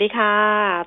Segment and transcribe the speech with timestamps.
[0.00, 0.34] ดีค่ะ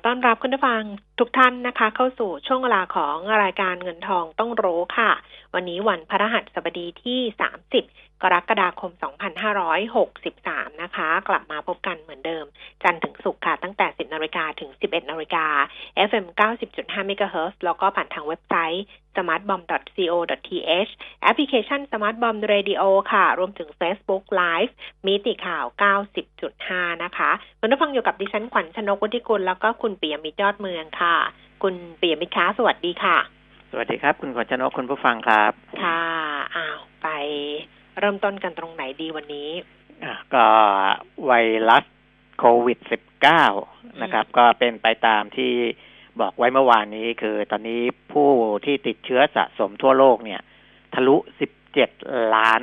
[0.06, 0.82] ต้อนรับคุณผู้ฟัง
[1.18, 5.10] ทุกท่านนะคะ เข้าสู่ช่วงเวลาของรายการเงินทองต้องรู้ค่ะ
[5.54, 7.20] วันนี้วันพระหัสบดีที่
[7.68, 8.92] 30 กรกฎาคม
[10.06, 12.44] 2563 นะคะ กลับมาพบกันเหมือนเดิม
[12.82, 15.46] จันทร์ถึงศุกร์ค่ะ ตั้งแต่ 10นาฬิกาถึง 11นาฬิกา
[16.08, 16.24] FM
[16.68, 18.84] 90.5 MHz แล้วก็ผ่านทางเว็บไซต์
[19.16, 20.90] smartbomb.co.th
[21.22, 22.82] แอปพลิเคชัน smartbomb radio
[23.12, 24.72] ค่ะ รวมถึง Facebook Live
[25.06, 25.64] มิติข่าว
[26.34, 31.16] 90.5 นะคะคุณผู้ฟังอยู่กับดิฉันขวัญชนกวุฒิกุลแล้วก็คุณปิยมิตรยอดเมืองค่ะ
[31.62, 33.16] คุณปิยมิตรคะสวัสดีค่ะ
[33.70, 35.52] สวัสดีครับ คุณขวัญชนกคุณผู้ฟังครับ
[35.82, 36.02] ค่ะ
[36.56, 37.08] อ้าวไป
[37.98, 39.50] เริ่มต้นกันตรงไหนดีวันนี้
[40.04, 40.46] อะก็
[41.24, 41.32] ไว
[41.68, 41.84] รัส
[42.38, 42.78] โควิด
[43.40, 45.52] -19 นะครับ ก็เป็นไปตามที่
[46.20, 47.82] บอกไว้เมื่อวานนี้คือตอนนี้
[48.12, 48.30] ผู้
[48.64, 50.40] ที่ติดเชื้อสะสมทั่วโลกเนี่ย
[50.94, 51.16] ทะลุ
[51.74, 52.60] 17 ล้าน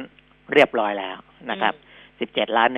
[0.54, 1.18] เรียบร้อยแล้ว
[1.52, 1.74] นะครับ
[2.20, 2.78] 17 ล้าน 1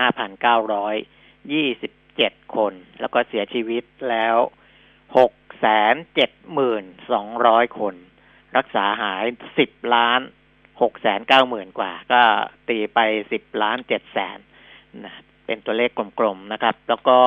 [0.00, 0.02] 5
[0.44, 4.36] 9 2 7 คน แล้วก็เสียชีวิตแล้ว
[5.16, 5.66] 6 7 2
[6.58, 7.94] 0 0 คน
[8.56, 9.24] รักษาหาย
[9.58, 10.20] 10 ล้าน
[10.82, 12.22] หกแสนเก้าหมื่นกว่า ก็
[12.68, 12.98] ตีไป
[13.32, 14.38] สิบล้านเจ็ดแสน
[15.04, 15.14] นะ
[15.46, 17.18] เป็นตัวเลขกลมๆนะครับ แล้วก็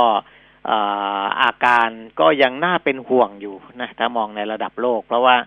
[1.41, 1.89] อาการ
[2.19, 5.37] ก็ยังน่าเป็นห่วงอยู่นะถ้ามองในระดับโลก เพราะว่า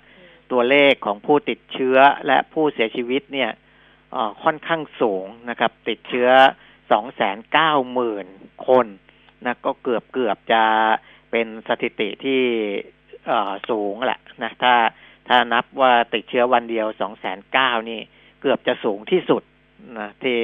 [0.53, 3.51] ตัวเลขของผู้ติดเชื้อและผู้เสียชีวิตเนี่ย
[4.43, 6.29] ค่อนข้างสูงนะครับ ติดเชื้อ
[6.93, 8.27] สองแสนเก้าหมื่น
[8.69, 8.87] คน
[9.47, 10.65] นะก็เกือบเกือบจะ
[11.31, 12.43] เป็นสถิติที่
[13.71, 14.75] สูงแหละนะถ้า
[15.29, 18.01] ถ้านับว่าติดเชื้อวันเดียวสองแสนเก้านี่
[18.41, 19.43] เกือบจะสูงที่สุด
[19.99, 20.39] นะที่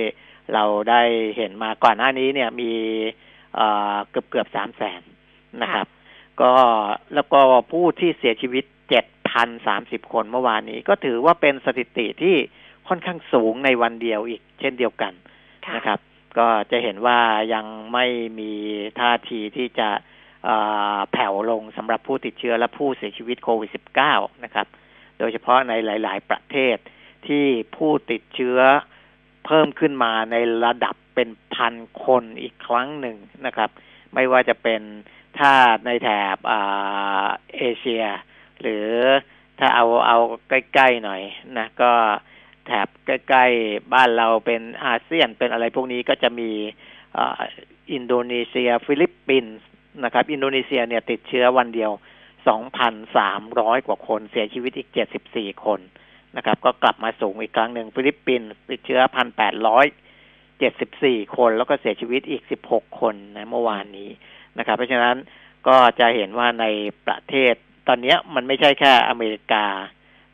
[0.54, 1.02] เราได้
[1.36, 2.72] เห็นมาก่อนหน้านี้เนี่ยมี
[4.11, 5.00] เกือบเกือบสามแสน
[5.62, 5.86] นะครับ
[6.42, 6.52] ก็
[7.14, 7.40] แล้วก็
[7.72, 12.36] ผู้ที่เสียชีวิตเจ็ดพันสามสิบคนเมื่อวานนี้ ก็ถือว่าเป็นสถิติที่
[12.88, 15.12] ค่อนข้างสูงในวันเดียวอีก เช่นเดียวกัน
[15.77, 15.98] นะครับ
[16.38, 17.20] ก็จะเห็นว่า
[17.55, 18.06] ยังไม่
[18.40, 18.52] มี
[19.00, 19.88] ท่าทีที่จะ
[21.12, 23.70] แผ่วลงสำหรับผู้ติดเชื้อและผู้เสียชีวิตโควิด
[24.06, 24.66] -19 นะครับ
[25.18, 26.76] โดยเฉพาะในหลาย ๆ ประเทศ
[27.26, 27.44] ที่
[27.76, 28.58] ผู้ติดเชื้อ
[29.46, 33.16] เพิ่มขึ้นมาในระดับเป็นพันคนอีกครั้งหนึ่ง
[33.46, 33.70] นะครับ
[34.14, 34.82] ไม่ว่าจะเป็น
[35.38, 35.52] ถ้า
[35.86, 38.05] ในแถบเอเชีย
[38.60, 38.88] หรือ
[39.58, 40.18] ถ้าเอาเอา
[40.48, 41.22] ใกล้ๆหน่อย
[41.58, 41.92] นะก็
[42.66, 46.50] แถบใกล้ๆบ้านเราเป็นอาเซียนเป็นอะไรพวกนี้ก็จะมี
[47.92, 49.67] อินโดนีเซีย ฟิลิปปินส์
[50.05, 51.91] นะครับ อินโดนีเซียเนี่ยติดเชื้อวันเดียว
[53.09, 54.89] 2,300 กว่าคน เสียชีวิตอีก
[55.27, 55.81] 74 คน
[56.36, 59.01] นะครับ ก็กลับมาสูงอีกครั้งหนึ่งฟิลิปปินส์ติดเชื้อ
[59.79, 64.09] 1,874 คน แล้วก็เสียชีวิตอีก 16 คนนะเมื่อวานนี้
[64.59, 65.17] นะครับ เพราะฉะนั้น
[65.69, 66.67] ก็จะเห็นว่าใน
[67.07, 67.55] ประเทศ
[67.89, 69.65] ตอนนี้มันไม่ใช่แค่อเมริกา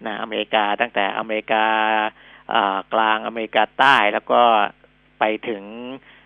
[0.06, 1.64] นะอเมริกาตั้งแต่อเมริกา
[2.94, 4.42] กลางอเมริกาใต้แล้วก็
[5.18, 5.62] ไปถึง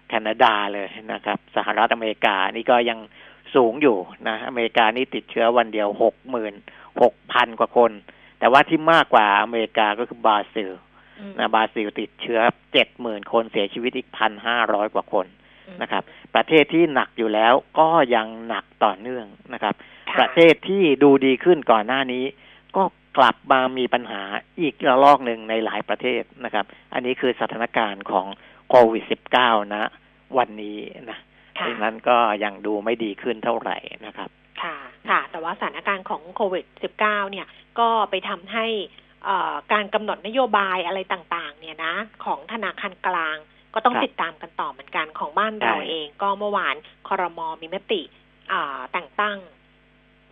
[0.08, 2.98] แคนาดาเลยนะครับ สหรัฐอเมริกานี่ก็ยัง
[3.54, 3.96] สูงอยู่
[4.28, 6.54] นะ อเมริกานี่ติดเชื้อวันเดียวหกหมื่น
[7.02, 7.92] หกพันกว่าคน
[8.38, 10.70] แต่ว่าที่มากกว่าอเมริกาก็คือบราซิล
[11.38, 12.40] นะบราซิลติดเชื้อ
[12.72, 15.26] เจ็ดหมื่นคนเสียชีวิตอีกพันห้าร้อยกว่าคน
[15.82, 16.02] นะครับ
[16.34, 19.74] ประเทศที่หนักอยู่แล้วก็ยังหนักต่อเนื่องนะครับ
[20.18, 22.24] ประเทศที่ดูดีขึ้นก่อนหน้านี้
[22.76, 22.82] ก็
[23.18, 24.22] กลับมามีปัญหา
[24.60, 28.26] อีกระลอกหนึ่งในหลายประเทศนะครับ อันนี้คือสถานการณ์ของ
[28.68, 29.04] โควิด
[29.38, 29.90] -19 นะ
[30.38, 30.78] วันนี้
[31.10, 31.18] นะ
[31.66, 34.28] ดังนั้นก็ยังดูไม่ดีขึ้นเท่าไหร่นะครับ
[34.62, 34.76] ค่ะ
[35.08, 36.64] ค่ะ แต่ว่าสถานการณ์ของโควิด
[36.98, 37.46] -19 เนี่ย
[37.78, 38.66] ก็ไปทำให้
[39.72, 43.36] การกำหนดนโยบายอะไรต่างๆ เนี่ยนะ ของธนาคารกลาง
[43.74, 46.74] ก็ต้องติดตามกันต่อเหมือนกันของบ้านเราเอง ก็เมื่อวาน
[47.08, 48.02] คอรมอมีมติ
[48.92, 49.36] แต่งตั้ง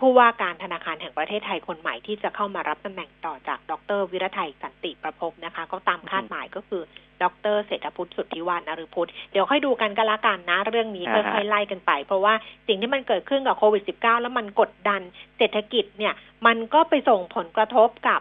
[0.01, 6.83] ผู้ว่าการธนาคารแห่งประเทศไทยคนใหม่ที่จะเข้ามารับตำแหน่งต่อจากดรวิรไทยสันติประพบนะคะ ก็ตามคาดหมายก็คือ
[7.23, 7.25] ด
[7.55, 12.35] รเศรษฐพุทธสุทธิวานอรุพุทธเดี๋ยวค่อยดูกันก็แล้วกันนะ เรื่องนี้ค่อยๆไล่กันไป เพราะว่า
[12.67, 15.01] สิ่งที่มันเกิดขึ้นกับโควิด -19 แล้วมันกดดัน
[15.39, 16.15] เศรษฐกิจเนี่ย
[16.47, 18.21] มันก็ไปส่งผลกระทบกับ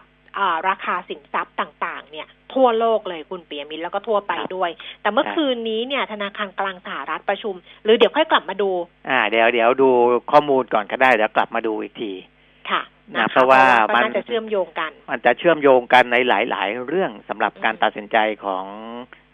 [0.69, 4.69] ราคาสินทรัพย์ต่าง ๆ เนี่ย ทั่วโลกเลยคุณเปียมินแล้วก็ทั่วไปด้วย
[5.01, 8.69] แต่เมื่อคืนนี้เนี่ย ธนาคารกลางสหรัฐประชุม หรือเดี๋ยวค่อยกลับมาดู
[9.09, 9.89] อ่า เดี๋ยวเดี๋ยวดู
[10.31, 12.11] ข้อมูลก่อนก็ได้เดี๋ยวกลับมาดูอีกที
[12.69, 12.81] ค่ะ
[13.13, 13.61] นะเพราะว่า
[13.95, 18.65] มันจะเชื่อมโยงกัน มันจะเชื่อมโยงกันในหลาย ๆ เรื่องสำหรับการตัดสินใจของ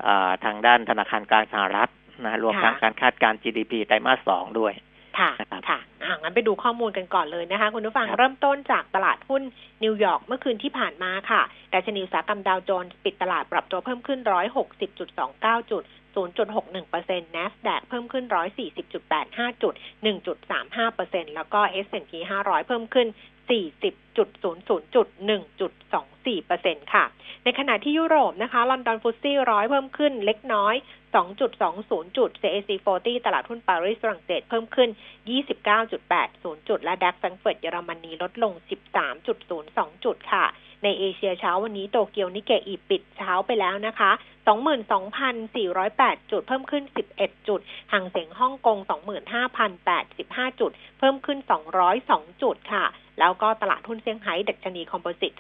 [0.05, 0.07] อ
[0.45, 1.89] ทางด้านธนาคารกลางสหรัฐ
[2.25, 4.73] นะรวมทั้งการคาดการ GDP ไตรมาสสองด้วย
[5.19, 9.43] ค่ะนะครับค่ะอ่างั้นไปดูข้อมูลกันก่อนเลยนะคะ คุณผู้ฟังครับเริ่มต้นจากตลาดหุ้น
[9.83, 11.41] นิวยอร์กเมื่อคืนที่ผ่านมาค่ะ
[11.73, 14.19] ดัชนีอุตสาหกรรมดาวโจนส์ปิดตลาดปรับตัวเพิ่มขึ้น
[14.95, 15.83] 160.29 จุด
[16.15, 18.25] 0.61% NASDAQ เพิ่มขึ้น
[18.93, 19.73] 140.85 จุด
[20.55, 22.11] 1.35%แล้วก็ S&P
[22.43, 23.07] 500 เพิ่มขึ้น
[23.49, 24.17] 40.00
[24.95, 25.07] จุด
[25.79, 27.05] 1.24%ค่ะ
[27.43, 30.75] ในขณะที่ยุโรปนะคะ ลอนดอนฟุตซี่ร้อยเพิ่มขึ้นเล็กน้อย
[31.25, 34.89] 2.20 จุด CAC 40 ตลาดหุ้นปารีสฝรั่งเศสเพิ่มขึ้น
[35.97, 38.53] 29.80 จุด และดัคแฟรงเฟิร์ตเยอรมนีลดลง
[39.29, 40.45] 13.02 จุดค่ะ
[40.83, 44.11] ในเอเชียเช้าวันนี้โตเกียวนิเกอีปิดเช้าไปแล้วนะคะ
[45.01, 46.83] 22,408 จุด เพิ่มขึ้น
[47.15, 47.59] 11 จุด
[47.91, 48.77] ห่างเสียงฮ่องกง
[49.89, 51.39] 25,085 จุด เพิ่มขึ้น
[51.89, 52.85] 202 จุดค่ะ
[53.19, 55.33] แล้วก็ตลาดหุ้นเซี่ยงไฮ้ดัชนีคอมโพสิต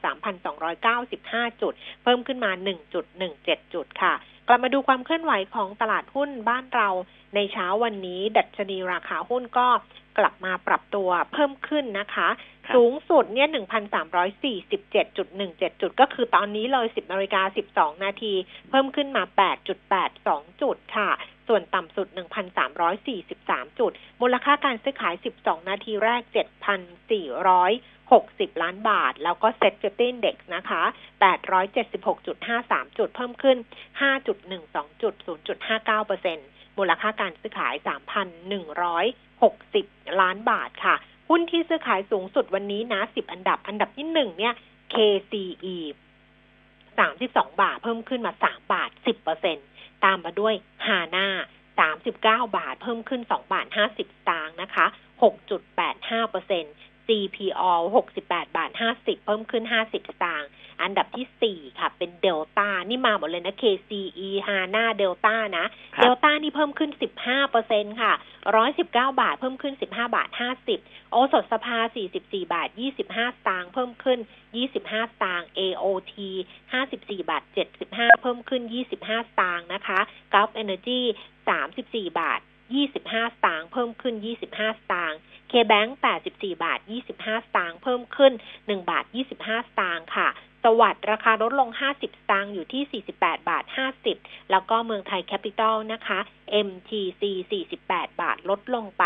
[0.77, 1.73] 3,295 จุด
[2.03, 2.51] เพิ่มขึ้นมา
[3.11, 4.13] 1.17 จุดค่ะ
[4.47, 6.89] กลับมาดูความเคลื่อนไหวของตลาดหุ้นบ้านเรา
[7.35, 9.67] ในเช้าวันนี้ ดัชนีราคาหุ้นก็
[10.17, 12.29] กลับมาปรับตัวเพิ่มขึ้นนะคะ
[12.75, 17.41] สูงสุดเนี่ย1,347.17จุด ก็คือตอนนี้เลย10นาฬิกา
[17.73, 18.33] 12นาที
[18.69, 19.23] เพิ่มขึ้นมา
[19.91, 21.09] 8.82จุดค่ะ
[21.47, 22.07] ส่วนต่ำสุด
[22.93, 23.91] 1,343 จุด
[24.21, 26.21] มูลค่าการซื้อขาย 12 นาทีแรก
[27.41, 30.83] 7,460 ล้านบาท แล้วก็ SET Fifty Index นะคะ
[31.71, 33.57] 876.53 จุด เพิ่มขึ้น
[34.29, 35.13] 5.12 จุด
[35.77, 37.73] 0.59%มูลค่าการซื้อขาย
[38.97, 40.95] 3,160 ล้านบาทค่ะ
[41.33, 44.53] หุ้นที่ซื้อขายสูงสุดวันนี้นะสิบอันดับ อันดับที่หนึ่งเนี่ย
[44.93, 45.77] KCE
[46.99, 49.61] สามสิบสองบาท เพิ่มขึ้นมาสามบาทสิบเปอร์เซ็นต
[50.05, 50.53] ตามมาด้วย
[50.87, 51.27] ฮาน่า
[51.79, 54.85] สามสิบเก้าบาท เพิ่มขึ้นสองบาทห้าสิบตางนะคะ
[55.23, 56.69] หกจุดแปดห้าเปอร์เซ็นต
[57.07, 57.71] CPO
[58.13, 60.49] 68 บาท 50 เพิ่มขึ้น 50 สตางค์
[60.81, 65.65] อันดับที่ 4 ค่ะ เป็นเดลต้า นี่มาหมดเลยนะ KCE ฮาน่าเดลต้านะ
[65.95, 68.13] ครับเดลต้านี่เพิ่มขึ้น 15เปอร์เซ็นค่ะ
[68.67, 70.29] 119 บาท เพิ่มขึ้น 15 บาท
[70.69, 71.77] 50 โอสถสภา
[72.15, 72.69] 44 บาท
[73.03, 74.19] 25 สตางค์ เพิ่มขึ้น
[74.61, 76.13] 25 สตางค์ AOT
[76.71, 77.43] 54 บาท
[77.83, 79.99] 75 เพิ่มขึ้น 25 สตางค์นะคะ
[80.33, 81.01] Gulf Energy
[81.59, 82.39] 34 บาท
[82.81, 85.19] 25 สตางค์ เพิ่มขึ้น 25 สตางค์
[85.51, 86.79] KBank 84บสี่บาท
[87.13, 90.29] 25สตางค์เพิ่มขึ้น1บาท25สตางค์ค่ะ
[90.63, 93.63] สวัสด์ราคาลดลง 50 สตางค์อยู่ที่ 48 บาท
[94.07, 96.19] 50 แล้วก็เมืองไทยแคปิตอลนะคะ
[96.67, 97.21] MTC
[97.71, 99.03] 48 บาทลดลงไป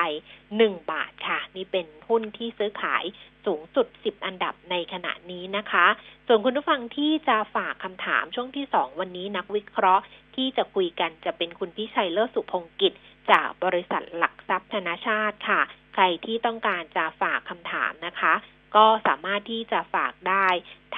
[0.47, 3.03] 1 บาทค่ะ นี่เป็นหุ้นที่ซื้อขาย
[3.45, 5.85] สูงสุด 10 อันดับในขณะนี้นะคะ
[6.27, 10.03] ส่วนคุณผู้ฟังที่จะฝากคำถามช่วงที่ 2 วันนี้นักวิเคราะห์
[10.35, 12.93] ที่จะคุยกันจะเป็นคุณพิชัยเลิศสุพงกิจ
[13.31, 15.61] จากบริษัทหลักทรัพย์ธนาชาติค่ะ
[15.95, 18.33] ใครที่ต้องการจะฝากคำถามนะคะ
[18.75, 20.47] ก็สามารถที่จะฝากได้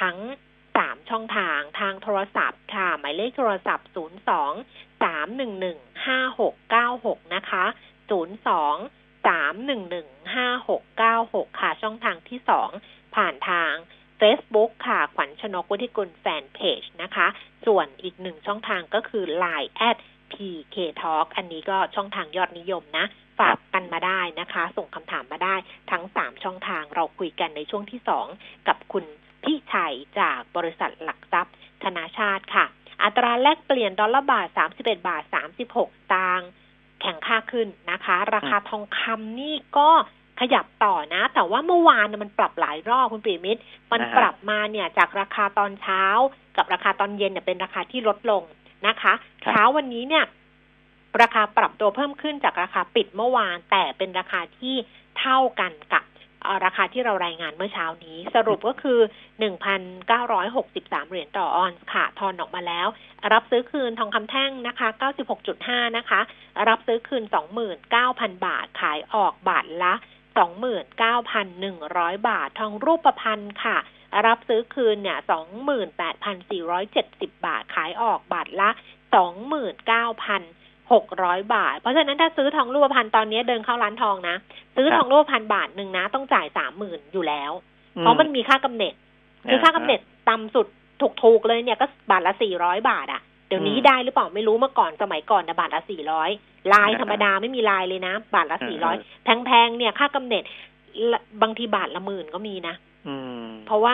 [0.01, 0.17] ทั้ง
[0.67, 3.97] 3 ช่องทางทางโทรศัพท์ค่ะ หมายเลขโทรศัพท์ 02
[5.03, 7.65] 311 5696 นะคะ
[8.09, 12.39] 02 311 5696 ค่ะ ช่องทางที่
[12.79, 13.73] 2 ผ่านทาง
[14.19, 17.27] Facebook ค่ะ ขวัญชนกวุฒิกุลแฟนเพจนะคะ
[17.65, 19.97] ส่วนอีกหนึ่งช่องทางก็คือ Line at
[20.33, 23.05] PK Talk อันนี้ก็ช่องทางยอดนิยมนะ
[23.39, 25.55] ฝากกันมาได้นะคะ ส่งคำถามมาได้
[25.91, 28.01] ทั้ง3ช่องทางเราคุยกันในช่วงที่
[28.33, 29.05] 2กับคุณ
[29.43, 32.65] พี่ชัยจากบริษัทหลักทรัพย์ ธนาชาติค่ะ
[33.03, 34.47] อัตราแลกเปลี่ยนดอลลาร์บาท
[34.77, 35.23] 31 บาท
[35.67, 36.49] 36ตางค์
[37.01, 39.89] แข่งค่าขึ้นนะคะ ราคาทองคำนี่ก็
[40.39, 43.61] ขยับต่อนะ แต่ว่าเมื่อวานน่ะมันปรับหลายรอบคุณปีมิตร
[43.91, 46.03] มันนะฮะปรับมาเนี่ยจากราคาตอนเช้า
[46.57, 48.43] กับราคาตอนเย็นเนี่ยเป็นราคาที่ลดลง
[48.87, 49.13] นะคะ
[49.43, 50.23] ครับเช้าวันนี้เนี่ย
[51.21, 54.75] ราคาปรับตัวเพิ่มขึ้นจากราคาปิดเมื่อวาน แต่เป็นราคาที่
[55.19, 56.03] เท่ากันกับ
[56.65, 58.99] ราคาที่เรารายงานเมื่อเช้านี้ สรุปก็คือ
[59.79, 62.87] 1,963 เหรียญต่อออนซ์ค่ะ ทอนออกมาแล้ว
[63.33, 64.87] รับซื้อคืนทองคำแท่งนะคะ
[65.43, 66.19] 96.5 นะคะ
[66.69, 67.23] รับซื้อคืน
[67.83, 69.93] 29,000 บาท ขายออกบาทละ
[71.11, 73.77] 29,100 บาท ทองรูปพรรณค่ะ
[74.27, 75.17] รับซื้อคืนเนี่ย
[76.51, 78.69] 28,470 บาท ขายออกบาทละ
[80.89, 84.35] 29,600บาท เพราะฉะนั้นถ้าซื้อทองรูปพรรณตอนนี้เดินเข้าร้านทองนะ
[84.75, 86.47] ซื้อครับทองรูปพรรณบาทหนึ่งนะ ต้องจ่าย
[86.79, 87.51] 30,000อยู่แล้ว
[87.99, 88.93] เพราะมันมีค่ากำเนิด
[89.49, 90.67] คือค่ากำเนิดต่ำสุด
[91.23, 95.81] ถูกๆเลยเนี่ยก็บาทละ400บาทอะเดี๋ยวนี้อืมได้หรือเปล่าไม่รู้เมื่อก่อนสมัยก่อนนะบาทละ
[96.27, 100.43] 400ลายอ่าธรรมดาไม่มีลายเลยนะ บาทละอ่า400แพงๆเนี่ยค่ากำเนิด
[101.11, 102.75] ละบางทีบาทละหมื่นก็มีนะ
[103.07, 103.15] อื
[103.45, 103.93] มเพราะว่า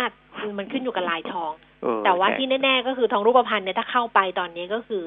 [0.58, 5.04] มันขึ้นอยู่กับลายทองเออแต่ว่าใช่ที่แน่ๆก็คือทองรูปพรรณเนี่ยถ้าเข้าไปตอนนี้ก็คือ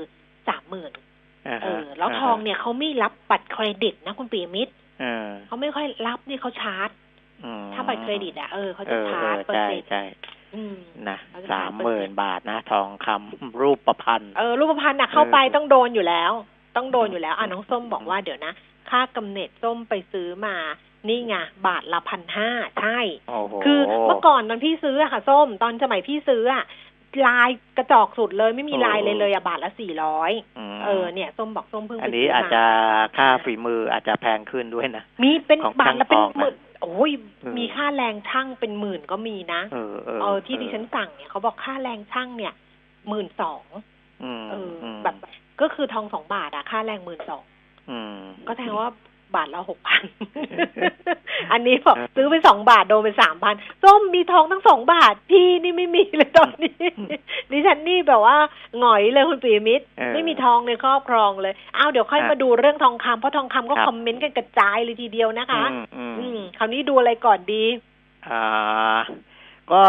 [0.49, 1.06] สามหมื่นอ่า
[1.47, 6.91] เอฮะอแล้วทองเนี่ยเขาไม่รับบัตรเครดิตนะคุณปียมิตรเออเขาไม่ค่อยรับนี่เขาชาร์จ
[7.45, 10.03] อืมถ้าบัตรเครดิตอะเออเขาเอจะอชาเอร์จอเปอร์ใช่เซ็นต์ใช่
[10.55, 10.77] อืม
[11.09, 16.33] นะเขาจะสามหมื่นบาทนะทองคำรูปประพันธ์เออรูปพรรณน่ะเข้าไปเออต้องโดนอยู่แล้ว
[16.77, 18.53] ต้องโดนอยู่แล้วอะน้องส้มบอกว่าเดี๋ยวนะ
[18.91, 20.57] ค่ากำเนิดส้มไปซื้อมา
[21.09, 21.37] นี่ไง
[21.67, 22.51] บาทละพันห้า
[22.81, 22.99] ใช่
[23.29, 26.65] โอ้โหคือเมื่อก่อนตอนพี่ซื้ออะค่ะ ส้มตอนสมัยพี่ซื้ออะ
[27.27, 30.33] ลายกระจอกสุดเลยไม่มีลายเลยเลยอะบาทละสี่ร้อย
[30.77, 32.63] มเออเนี่ยส้มบอกส้มเพิ่งไปอันซื้นี้ออาจมาจะ
[33.17, 37.11] ค่าฝีมืออาจจะแพงขึ้นด้วยนะ มีเป็นของบาทละเป็นช่างทองหมื่นโอ้ย
[37.43, 42.55] เออมีค่าแรงช่างเป็นหมื่นก็มีนะเออเออเออที่ดิฉันสั่งเนี่ยเขาบอกค่าแรงช่างเนี่ย
[43.09, 43.65] หมื่นสอง
[44.23, 45.17] อืมเอออมแบบ
[45.61, 47.43] ก็คือทองสองบาทอะค่าแรงหมื่นสอง
[47.91, 48.17] อืม
[48.49, 48.91] ก็แสดงว่า
[49.37, 50.03] บาทละหกพัน
[51.53, 56.75] อันนี้บอกซื้อไปสองบาทโดนไปสามพันส้มมีทองทั้งสองบาทพี่นี่ไม่มีเลยตอนนี้
[57.51, 58.37] ดิฉันนี่แบบว่า
[58.79, 67.65] หงอยเลยคุณปีมิตรเออไม่มีทองในครอบครองเลยอ้าวเดี๋ยวค่อยครับมาดูเรื่องทองคำเพราะทองคำก็ครับคอมเมนต์กันกระจายเลยทีเดียวนะคะ อืมอืมอืมคราวนี้ดูอะไรก่อนดี
[68.29, 68.99] อ่า
[69.73, 69.83] ก็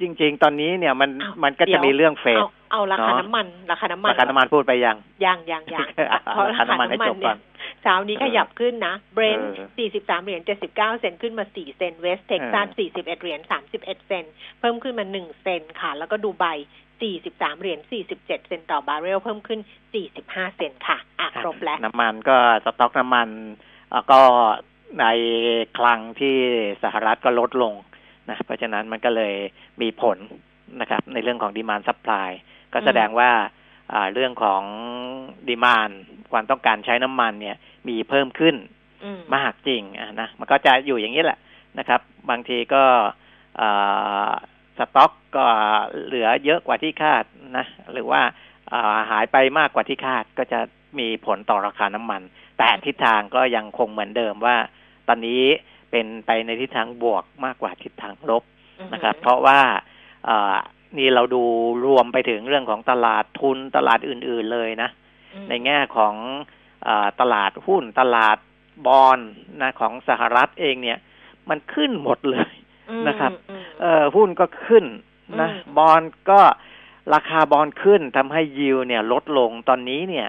[0.00, 7.38] จริง ๆ ตอนนี้เนี่ยมันอ้าวมันก็เดี๋จะยวมีเรื่องเฟดเอาเอาราคาเนอะน้ำมันราคาน้ำมันราคาน้ำมันพูดไปยังยังยังยังเอาเพราะราราคาคาน้ำมันให้น้ำมันจบก่เนี่อยน
[7.82, 14.24] เช้านี้ขยับขึ้นนะเบรนท์เออสี่สิบสามเหรียญเจ็ดสิบเก้าเซนขึ้นมาสี่เซนเวสเท็กซัสเออสี่สิบเอ็ดเหรียญสามสิบเอ็ดเซน
[14.60, 16.44] เพิ่มขึ้นมาหนึ่งเซนต์ค่ะ แล้วก็ดูไบ
[17.02, 19.60] สี่สิบสามเหรียญสี่สิบเจ็ดเซนต์ต่อบาร์เรลเพิ่มขึ้น
[19.94, 23.28] สี่สิบห้าเซนต์ค่ะอะครบแล้ว น้ำมันก็สต็อกน้ำมัน
[23.90, 24.20] เอ่อก็
[25.00, 25.06] ใน
[25.78, 26.36] คลังที่
[26.82, 27.74] สหรัฐก็ลดลง
[28.30, 29.34] นะเพราะฉะนั้นมันก็เลย
[29.82, 30.18] มีผล
[30.80, 32.30] นะครับ ในเรื่องของ demand supply
[32.72, 33.30] ก็แสดงว่า
[33.92, 34.62] อ่าเรื่องของ
[35.48, 35.90] demand
[36.32, 37.56] ความต้องการใช้น้ำมันเนี่ย
[37.88, 38.56] มีเพิ่มขึ้น
[39.04, 41.38] อืมมากจริงอะนะมันก็จะอยู่อย่างนี้แหละ
[41.78, 42.84] นะครับ บางทีก็
[43.60, 44.30] อ่า
[44.78, 45.44] สต็อกก็
[46.06, 47.24] เหลือเยอะกว่าที่คาด
[47.56, 48.22] นะ หรือว่า
[48.72, 50.60] อ่าหายไปมากกว่าที่คาดก็จะ
[50.98, 52.22] มีผลต่อราคาน้ำมัน
[52.58, 54.56] แต่ทิศทางก็ยังคงเหมือนเดิมว่า
[55.08, 55.42] ตอนนี้
[55.90, 58.42] เป็นไปในทิศทางบวกมากกว่าทิศทางลบ
[58.92, 59.60] นะครับ เพราะว่า
[60.28, 60.56] อ่า
[60.98, 61.42] นี่เราดู
[61.86, 64.90] รวมไปถึงเรื่องของตลาดทุนตลาดอื่น ๆเลยนะ
[65.34, 66.14] อืมในแง่ของ
[66.86, 68.36] อาตลาดหุ้นตลาด
[68.86, 69.18] บอล
[69.62, 70.98] นะของสหรัฐเองเนี่ย
[71.48, 72.52] มันขึ้นหมดเลย
[72.90, 74.84] อืมนะครับอืมเออหุ้นก็ขึ้น
[75.40, 76.40] นะอืมบอลก็
[77.14, 80.28] ราคาบอลขึ้นทำให้ยิวเนี่ยลดลงตอนนี้เนี่ย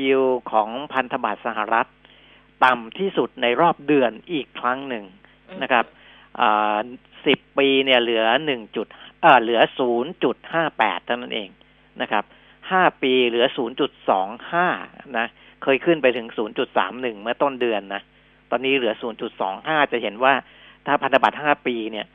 [0.00, 1.86] ยิวของพันธบัตรสหรัฐ
[2.64, 5.04] ต่ำที่สุดในรอบเดือนอีกครั้งหนึ่ง
[5.62, 5.84] นะครับ
[7.26, 8.86] สิบปีเนี่ยเหลือหนึ่งจุด
[9.20, 11.50] เออเหลือศูนย์จุดห้าแปดเท่านั้นเอง
[12.02, 12.24] นะครับ
[12.70, 14.68] ห้าปีเหลือศูนย์จุดสองห้า
[15.18, 15.26] นะ
[15.62, 18.02] เคยขึ้นไปถึงศูนย์จุดสามหนึ่งเมื่อต้นเดือนนะ
[18.50, 20.32] ตอนนี้เหลือศูนย์จุดสองห้าจะเห็นว่า
[20.86, 22.06] ถ้าพันธบัตรห้าปีเนี่ย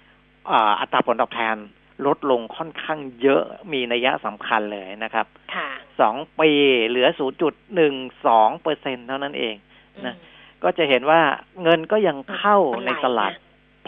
[0.52, 1.56] อ่าอัตราผลตอบแทน
[2.06, 5.26] ลดลงค่อนข้างเยอะมีนัยสำคัญเลยนะครับ
[5.56, 5.70] ค่ะ
[6.02, 6.50] สองปี
[6.88, 7.94] เหลือศูนย์จุดหนึ่ง
[8.28, 9.56] สองเปอร์เซ็นเท่านั้นเอง
[10.06, 10.16] นะ
[10.64, 11.22] ก็จะเห็นว่า
[11.64, 13.32] เงินก็ยังเข้าในตลาด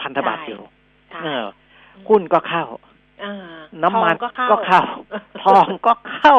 [0.00, 0.60] พันธบัตรอยู่
[1.10, 1.44] ใช่เออ
[2.08, 2.64] หุ้นก็เข้า
[3.22, 3.34] อ่า
[3.82, 4.82] น้ำมันทองก็เข้าก็เข้า
[5.44, 6.36] ทองก็เข้า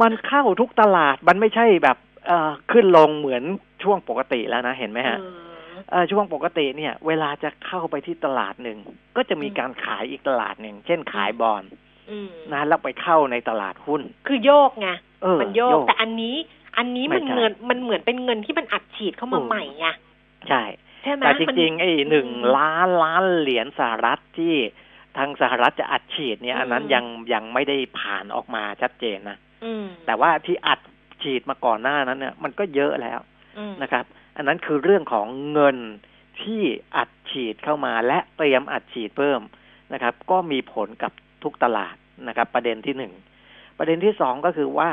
[0.00, 1.96] มันเข้าทุกตลาดมันไม่ใช่แบบ
[2.26, 3.42] เอ่อขึ้นลงเหมือน
[3.82, 5.40] ช่วงปกติแล้วนะเห็นไหมฮะเออ
[5.90, 8.78] เอ่อช่วงปกติเนี่ย เวลาจะเข้าไปที่ตลาดหนึ่ง
[9.16, 11.62] ก็จะมีอืมการขายอีกตลาดหนึ่งเช่นขายบอล
[12.10, 14.88] อืมนะแล้วไปเข้าในตลาดหุ้น คือโยกไง
[15.22, 16.36] เออมันโยกแต่อันนี้
[16.78, 19.86] อันนี้มันไม่ใช่เงินมันเหมือนเป็นเงินที่มันอัดฉีดเข้ามาอืมใหม่ไง
[20.48, 20.62] ใช่
[21.02, 24.54] ใช่ไหมแต่จมันริงๆไอ้หนึ่งอืมล้านล้านเหรียญสหรัฐที่
[25.16, 30.80] ทางสหรัฐจะอัดฉีดเนี่ย อันนั้นอืมยังยังไม่ได้ผ่านออกมาชัดเจนนะอืมแต่ว่าที่อัด
[31.22, 33.20] ฉีดมาก่อนหน้านั้นเนี่ย มันก็เยอะแล้ว
[33.58, 34.04] อืมนะครับ
[34.36, 35.76] อันนั้นคือเรื่องของเงิน
[36.42, 36.62] ที่
[36.96, 39.40] อัดฉีดเข้ามาและเตรียมอัดฉีดเพิ่ม
[39.92, 41.96] นะครับ ก็มีผลกับทุกตลาด
[42.28, 43.12] นะครับ ประเด็นที่หนึ่ง
[43.78, 44.90] ประเด็นที่สองก็คือว่า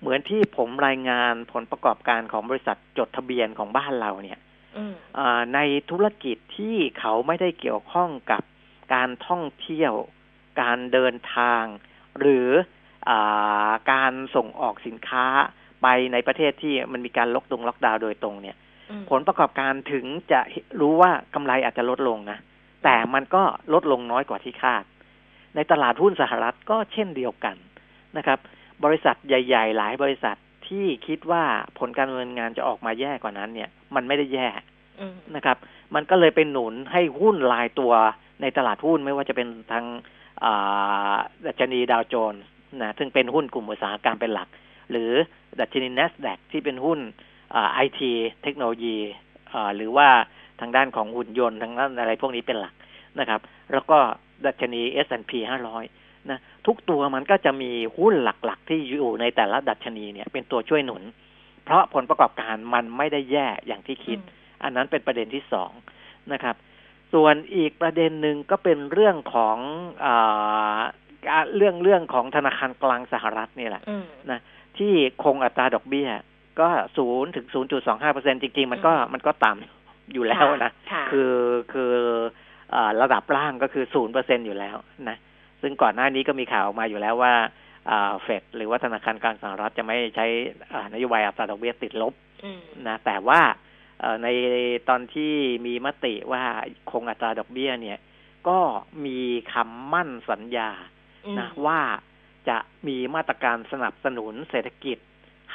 [0.00, 4.38] เหมือนที่ผมรายงานผลประกอบการของบริษัทจดทะเบียนของบ้านเราเนี่ย
[4.76, 5.58] อืมอ่าใน
[5.90, 8.42] ธุรกิจที่เขาไม่ได้เกี่ยวข้องกับ
[8.94, 9.92] การท่องเที่ยว
[10.60, 11.64] การเดินทาง
[12.20, 12.48] หรือ
[13.08, 15.26] อาการส่งออกสินค้า
[15.82, 18.56] ไปในประเทศที่มันมีการล็อกดงล็อกดาวน์โดยตรงเนี่ย
[18.90, 20.40] อืมผลประกอบการถึงจะ
[20.80, 22.38] รู้ว่ากำไรอาจจะลดลงนะ
[22.84, 23.42] แต่มันก็
[23.72, 24.84] ลดลงน้อยกว่าที่คาด
[25.54, 27.56] ในตลาดหุ้นสหรัฐก็เช่นเดียวกัน
[28.16, 28.38] นะครับ
[28.84, 30.36] บริษัทใหญ่ ๆ หลายบริษัท
[30.68, 31.44] ที่คิดว่า
[31.78, 34.48] ผลการดำเนินงานจะออกมาแย่กว่านั้น เนี่ย มันไม่ได้แย่
[35.00, 35.56] อืมนะครับ
[35.94, 37.92] มันก็เลยเป็นหนุนให้หุ้นรายตัว
[38.42, 39.84] ในตลาดหุ้นไม่ว่าจะเป็นทาง
[40.44, 41.14] อ่า
[41.46, 42.42] ดัชนีดาวโจนส์
[42.82, 44.48] นะซึ่งเป็นหุ้นกลุ่มอุตสาหกรรมเป็นหลัก
[44.90, 45.10] หรือ
[45.60, 46.98] ดัชนี NASDAQ ที่เป็นหุ้น
[47.74, 48.96] ไอทีเทคโนโลยี
[49.52, 50.08] อ่าหรือว่า
[50.60, 52.74] ทางด้านของหุ่นยนต์ทางด้านอะไรพวกนี้เป็นหลัก
[53.20, 53.40] นะครับ
[53.72, 53.98] แล้วก็
[54.46, 55.99] ดัชนี S&P 500
[56.30, 61.02] นะทุกตัวมันก็จะมีหุ้นหลักๆ ที่อยู่ในแต่ละดัชนีเนี่ย เป็นตัวช่วยหนุน
[61.64, 64.18] เพราะผลประกอบการมันไม่ได้แย่อย่างที่คิด
[64.62, 65.70] อันนั้นเป็นประเด็นที่สอง
[66.32, 66.56] นะครับ
[67.12, 69.56] ส่วนอีกประเด็นหนึ่งก็เป็นเรื่องของ
[70.04, 70.80] อา
[71.30, 74.40] อ่าเรื่องเรื่องของธนาคารกลางสหรัฐนี่แหละอืมนะ
[74.78, 74.92] ที่
[75.24, 76.08] คงอัตราดอกเบี้ย
[76.60, 81.32] ก็ศูนย์ถึงศูนย์จุดสองห้าเปอร์เซ็นจริง ๆ มันก็มันก็ต่ำอยู่แล้วนะค่ะคือ
[81.72, 81.92] คือ
[82.70, 84.76] เอ่อระดับล่างก็คือศูนย์เปอร์เซ็นอยู่แล้ว
[85.08, 85.16] นะ
[85.62, 87.34] ซึ่งก่อนหน้านี้ก็มีข่าวออกมาอยู่แล้วว่า
[88.22, 90.26] เฟดหรือว่าธนาคารกลางสหรัฐจะไม่ใช้
[90.72, 92.14] อ่านโยบายอัตราดอกเบี้ยติดลบ
[92.44, 93.40] อืมนะแต่ว่า
[94.00, 94.28] เอ่อใน
[94.88, 95.32] ตอนที่
[95.66, 96.44] มีมติว่า
[96.90, 97.98] คงอัตราดอกเบี้ยเนี่ย
[98.48, 98.58] ก็
[99.06, 99.18] มี
[99.52, 100.70] คำมั่นสัญญา
[101.26, 101.80] อืมนะว่า
[102.48, 104.98] จะมีมาตรการสนับสนุนเศรษฐกิจ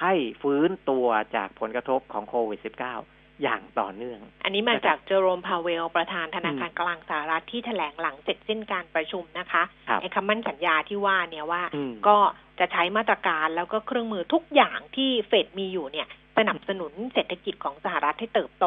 [0.02, 12.18] ให้ฟื้นตัวจากผลกระทบของโควิด -19 อย่างต่อเนื่อง อันนี้มานะครับจากเจอโรมพาเวล ประธานธนาคารกลางสหรัฐที่แถลงหลังเสร็จสิ้นการประชุมนะคะครับไอ้คำมั่นสัญญาที่ว่าเนี่ยว่าอืมก็
[12.60, 18.66] จะใช้มาตรการแล้วก็เครื่องมือทุกอย่างที่เฟดมีอยู่เนี่ย สนับสนุนเศรษฐกิจของสหรัฐให้เติบโต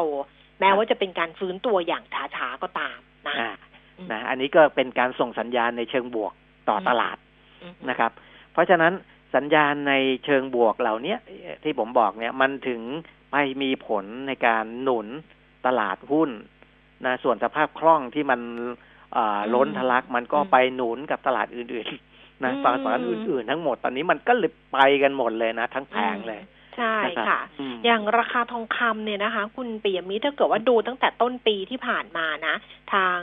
[0.59, 2.03] แม้ว่าจะเป็นการฟื้นตัวอย่าง
[2.35, 3.51] ช้าๆก็ตามนะอ่า
[3.97, 6.33] อืมนะอันนี้ก็เป็นการส่งสัญญาณในเชิงบวก
[6.69, 7.17] ต่อตลาด
[7.61, 8.11] อืมนะครับ
[8.53, 8.93] เพราะฉะนั้น
[9.35, 9.93] สัญญาณใน
[10.25, 11.19] เชิงบวกเหล่าเนี้ย
[11.63, 12.81] ที่ผมบอกเนี่ยมันถึง
[13.31, 15.07] ไปมีผลในการหนุน
[15.65, 16.29] ตลาดหุ้น
[17.05, 18.41] นะส่วนสภาพคล่องที่มัน
[19.13, 26.41] เอ่อล้นทะลักมันก็ไปหนุนกับตลาดอื่นๆนะตลาดอื่นๆทั้งหมดตอนนี้มันก็เลยไปกันหมดเลยนะ ทั้งแผงเลย
[26.77, 32.55] ใช่นะครับค่ะอืมอย่างราคาทองคำเนี่ยนะคะ คุณปิยมิตรถ้าเกิดว่าดูตั้งแต่ต้นปีที่ผ่านมานะ
[32.93, 33.19] ทาง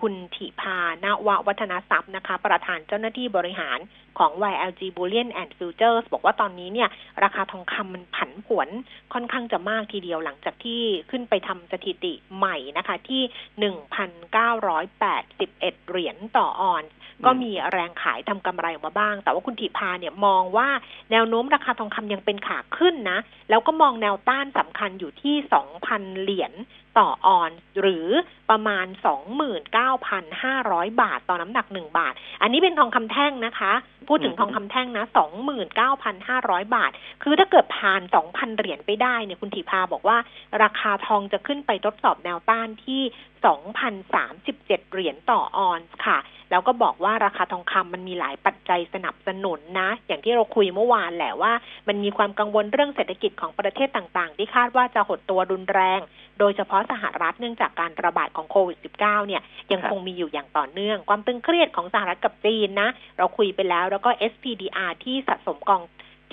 [0.00, 3.78] คุณถิพานววัฒนทรัพย์นะคะ ประธานเจ้าหน้าที่บริหาร
[4.18, 6.88] ของ YLG Bullion and Futures บอกว่าตอนนี้เนี่ย
[7.24, 8.68] ราคาทองคำมันผันผวน
[9.12, 13.22] ค่อนข้างจะมากทีเดียวหลังจากที่ขึ้นไปทำสถิติใหม่นะคะ ที่
[13.70, 16.90] 1,981 เหรียญต่อออนซ์
[17.26, 20.68] ก็มีแรงขายทำกำไรออกมาบ้าง แต่ว่าคุณถิพาเนี่ยมองว่า
[21.10, 23.18] แนวโน้มราคาทองคำยังเป็นขาขึ้นนะ
[23.50, 25.34] แล้วก็มองแนวต้านสำคัญอยู่ที่
[25.78, 26.52] 2,000 เหรียญ
[26.98, 28.08] ต่อออนซ์หรือ
[28.50, 28.86] ประมาณ
[29.92, 33.72] 29,500 บาท ต่อน้ำหนัก 1 บาท อันนี้เป็นทองคำแท่งนะคะ
[34.08, 35.04] พูดถึงอืมทองคำแท่งนะ
[35.68, 36.90] 29,500 บาท
[37.22, 40.18] คือถ้าเกิดผ่าน 2,000 เหรียญไปได้เนี่ยคุณถีพาบอกว่า
[40.62, 43.02] ราคาทองจะขึ้นไปทดสอบแนวต้านที่
[44.02, 46.18] 2,037 เหรียญต่อออนซ์ค่ะ
[46.50, 51.52] แล้วก็บอกว่าราคาทองคำมันมีหลายปัจจัยสนับสนุนนะ อย่างที่เราคุยเมื่อวานแหละว่า
[51.88, 56.00] มันมีความกังวลเรื่องเศรษฐกิจของประเทศต่างๆ ที่คาดว่าจะหดตัวรุนแรง
[56.40, 65.82] โดยเฉพาะสหรัฐเนื่องจากการระบาดของโควิด -19 เนี่ยยังครับคงมีอยู่อย่างต่อเนื่อง ความตึงเครียดของสหรัฐกับจีนนะ เราคุยไปแล้วแล้วก็ SPDR ที่สะสมกอง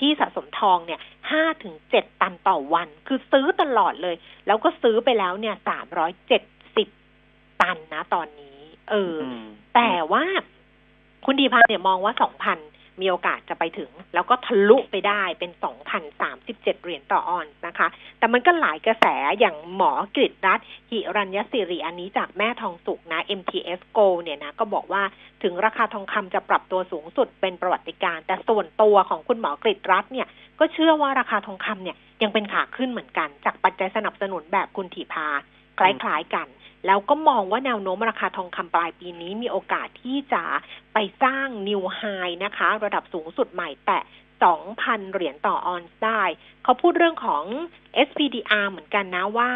[0.00, 4.16] ที่สะสมทองเนี่ยห้าถึงเจ็ดตันต่อวัน คือซื้อตลอดเลย
[4.46, 6.42] แล้วก็ซื้อไปแล้วเนี่ยสามร้อยเจ็ด
[6.76, 6.88] สิบ
[7.62, 8.58] ตันนะตอนนี้
[8.90, 10.24] เอออมแต่ว่า
[11.24, 12.58] คุณดีพันธ์เนี่ยมองว่าสองพัน
[13.00, 19.06] มีโอกาสจะไปถึง แล้วก็ทะลุไปได้เป็นสองพันสามสิบเจ็ดเหรียญต่อออนซ์นะคะ แต่มันก็หลายกระแส
[19.40, 25.02] อย่างหมอกฤษรัตหิรัญยศิริอันนี้จากแม่ทองสุกนะ MTS Go เนี่ยนะก็บอกว่า
[25.42, 30.26] ถึงราคาทองคำจะปรับตัวสูงสุดเป็นประวัติการ์แต่ส่วนตัวของคุณหมอกฤษรัตเนี่ย
[30.58, 35.28] ก็เชื่อว่าราคาทองคำเนี่ยยังเป็นขาขึ้นเหมือนกัน จากปัจจัยสนับสนุนแบบคุณถีพา
[35.78, 36.46] คล้ายๆกัน
[36.86, 40.42] แล้วก็มองว่าแนวโน้มราคาทองคำปลายปีนี้มีโอกาสที่จะ
[40.92, 42.00] ไปสร้าง new high
[42.44, 43.98] นะคะ ระดับสูงสุดใหม่แตะ
[44.56, 46.22] 2,000 เหรียญต่อออนซ์ได้
[46.64, 47.44] เขาพูดเรื่องของ
[48.08, 49.50] SPDR เหมือนกันนะว่า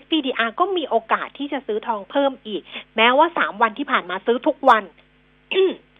[0.00, 2.62] SPDR ก็มีโอกาสที่จะซื้อทองเพิ่มอีก
[2.96, 4.84] แม้ว่า 3 วันที่ผ่านมาซื้อทุกวัน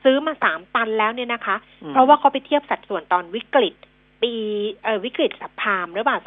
[0.04, 3.74] ซื้อมา3ตันแล้วเนี่ยนะคะอืมเพราะว่าเขาไปเทียบสัดส่วนตอนวิกฤต
[4.22, 4.32] ปี
[4.82, 6.18] เอ่อวิกฤต subprime หรือเปล่า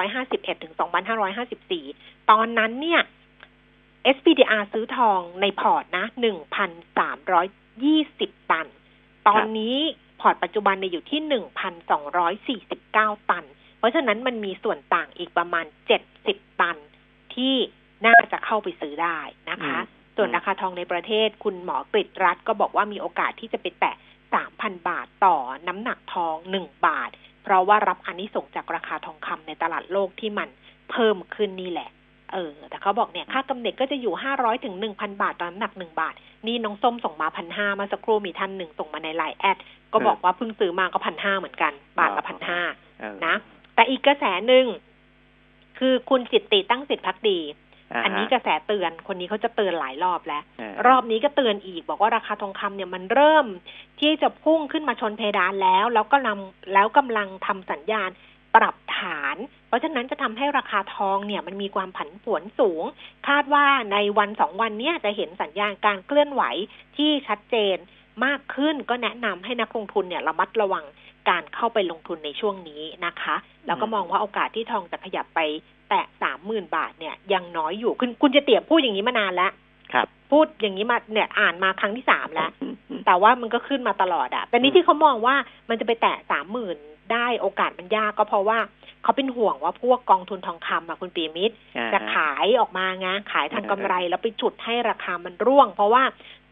[0.00, 0.74] 2,551 ถึง
[1.52, 3.02] 2,554 ตอนนั้นเนี่ย
[4.16, 6.04] SPDR ซื้อทองในพอร์ตนะ
[6.88, 8.66] 1,320ตัน
[9.28, 9.78] ตอนนี้
[10.20, 11.20] พอร์ตปัจจุบันเนี่ยอยู่ที่
[12.48, 13.44] 1,249ตัน
[13.78, 15.66] เพราะฉะนั้นมันมีส่วนต่างอีกประมาณ
[16.12, 16.76] 70ตัน
[17.34, 17.54] ที่
[18.06, 19.18] น่าจะเข้าไปซื้อได้
[19.50, 23.94] นะคะอืมส่วนราคาทองในประเทศคุณหมอกฤษรัตน์ก็บอกว่ามีโอกาสที่จะไปแตะ
[24.40, 25.36] 3,000บาทต่อ
[25.68, 27.10] น้ำหนักทอง1บาท
[27.42, 30.48] เพราะว่ารับอันนี้ส่งส์จากราคาทองคำในตลาดโลกที่มัน
[30.90, 31.90] เพิ่มขึ้นนี่แหละ
[32.32, 36.14] เออ แต่เขาบอกเนี่ยค่ากำเนิดก็จะอยู่500ถึง1,000บาทต่อน้ำหนัก1บาท
[36.46, 39.58] นี่น้องส้มส่งมาพันห้ามาสักครู่มีท่านหนึ่งส่งมาในไลน์แอด
[39.92, 42.60] ก็บอกว่าเพิ่งซื้อมาก็พันห้าเหมือนกัน บาทละพันห้า
[43.00, 43.34] เออนะ
[43.74, 44.64] แต่อีกกระแสหนึ่ง
[45.78, 53.46] คือคุณจิตติตั้งสิทธิพักดีาฮะอันนี้กระแสเตือนคนนี้เขาจะเตือนหลายรอบแล้วเออรอบนี้ก็เตือนอีก บอกว่าราคาทองคำเนี่ยมันเริ่ม
[54.00, 58.10] ที่จะพุ่งขึ้นมาชนเพดานแล้ว แล้วก็นำแล้วกำลังทำสัญญาณ
[58.54, 59.36] ปรับฐาน
[59.68, 62.84] เพราะฉะนั้นจะทำให้ราคาทองเนี่ยมันมีความผันผวนสูง
[63.28, 66.42] คาดว่าในวันสองวันเนี้ยจะเห็นสัญญาณการเคลื่อนไหว
[66.96, 67.76] ที่ชัดเจน
[68.24, 70.84] มากขึ้นก็แนะนำให้นักลงทุนเนี่ยระมัดระวัง
[71.28, 73.36] การเข้าไปลงทุนในช่วงนี้นะคะ
[73.66, 75.40] แล้วก็มองว่าโอกาสที่ทองจะขยับไป
[75.88, 79.52] แตะสามหมื่นบาทเนี่ยยังน้อยอยู่คุณคุณจะเตียบพูดอย่างนี้มานานแล้ว
[79.92, 82.50] ครับ พูดอย่างนี้มาเนี่ยอ่านมาครั้งที่สามแล้ว
[83.06, 85.34] แต่ว่ามันก็ขึ้นมาตลอดอะแต่นี้ที่เขามองว่า
[85.68, 86.78] มันจะไปแตะสามหมื่น
[87.12, 88.58] ได้โอกาสมันยากก็เพราะว่า
[89.02, 96.02] เขาเป็นห่วงว่าพวกกองทุนทองคำอะคุณปีมิตรอ่าจะฮะขายออกมาไงขายทำกำไรแล้วไปจุดให้ราคามันร่วง เพราะว่า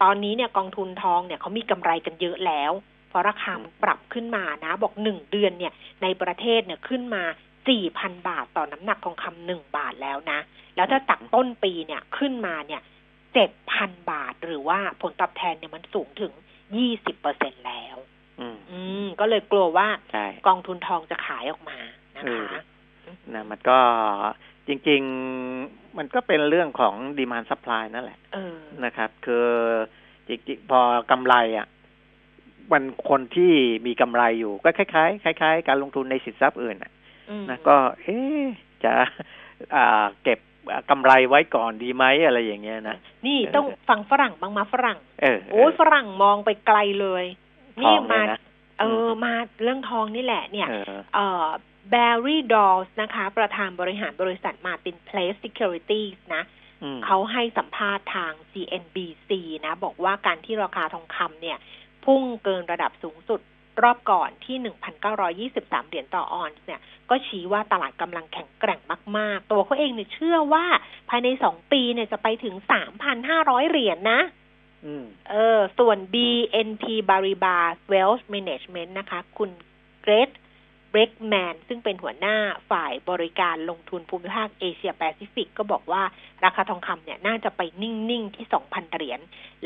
[0.01, 2.71] ตอนนี้เนี่ยกองทุนทองเนี่ยเขามีกำไรกันเยอะแล้ว
[3.09, 7.23] เพราะราคามันปรับขึ้นมานะ บอกหนึ่งเดือนเนี่ยในประเทศเนี่ยขึ้นมา
[7.67, 10.39] สี่พันบาทต่อน้ำหนักทองคำหนึ่งบาทแล้วนะ
[10.75, 12.81] แล้วถ้าจากต้นปีเนี่ยขึ้นมาเนี่ย
[13.33, 16.33] เจ็ดพันบาทหรือว่าผลตอบแทนเนี่ยมันสูงถึง
[16.75, 17.97] ยี่สิบเปอร์เซ็นต์แล้ว
[18.41, 21.77] อืมอืม ก็เลยกลัวว่าใช่กองทุนทองจะขายออกมา
[22.15, 22.61] นะคะ
[23.33, 23.77] นะมันก็
[24.67, 25.01] จริง
[25.49, 29.47] ๆ มันก็เป็นเรื่องของ demand supply นั่นแหละเออนะครับ คือ
[30.27, 31.67] จริงๆพอกำไรอะ
[32.71, 33.53] มันคนที่
[33.87, 36.91] มีกำไรอยู่ ก็คล้ายๆคล้ายๆ การลงทุนในสินทรัพย์อื่นน่ะ
[37.29, 38.43] อืมนะก็ เอ๊ะ
[38.83, 38.93] จะ
[39.75, 40.39] อ่าเก็บ
[40.89, 48.39] กำไรไว้ก่อนดีไหมอะไรอย่างเงี้ยนะ นี่เออต้องฟังฝรั่งบ้างมาฝรั่ง เออโอ้ยฝรั่งมองไปไกลเลยท นี่องเลมายนะ
[48.79, 51.45] เออมาเรื่องทองนี่แหละเนี่ยเออเอ่อ
[51.89, 56.43] แบร์รี่ดอลส์นะคะ ประธานบริหารบริษัทมาตินเพลส Securities นะ
[56.83, 59.29] อืมเขาให้สัมภาษณ์ทาง CNBC
[59.65, 61.57] นะ บอกว่าการที่ราคาทองคำเนี่ย
[62.05, 63.41] พุ่งเกินระดับสูงสุด
[63.83, 64.57] รอบก่อนที่
[65.49, 68.79] 1,923 เหรียญต่อออนซ์เนี่ย ก็ชี้ว่าตลาดกำลังแข็งแกร่ง
[69.17, 70.65] มาก ๆ ตัวเขาเองเนี่ยเชื่อว่า
[71.09, 72.55] ภายในสองปีเนี่ยจะไปถึง
[73.13, 74.40] 3,500 เหรียญนะอืม
[75.29, 79.49] เออ ส่วน BNP Paribas Wealth Management นะคะ คุณ
[80.01, 80.31] เกรท
[80.89, 82.37] เบรกแมนซึ่งเป็นหัวหน้า
[82.71, 86.03] ฝ่ายบริการลงทุนภูมิภาคเอเชียแปซิฟิกก็บอกว่า
[86.43, 89.19] ราคาทองคำเนี่ยน่าจะไปนิ่ง ๆ ที่ 2,000 เหรียญ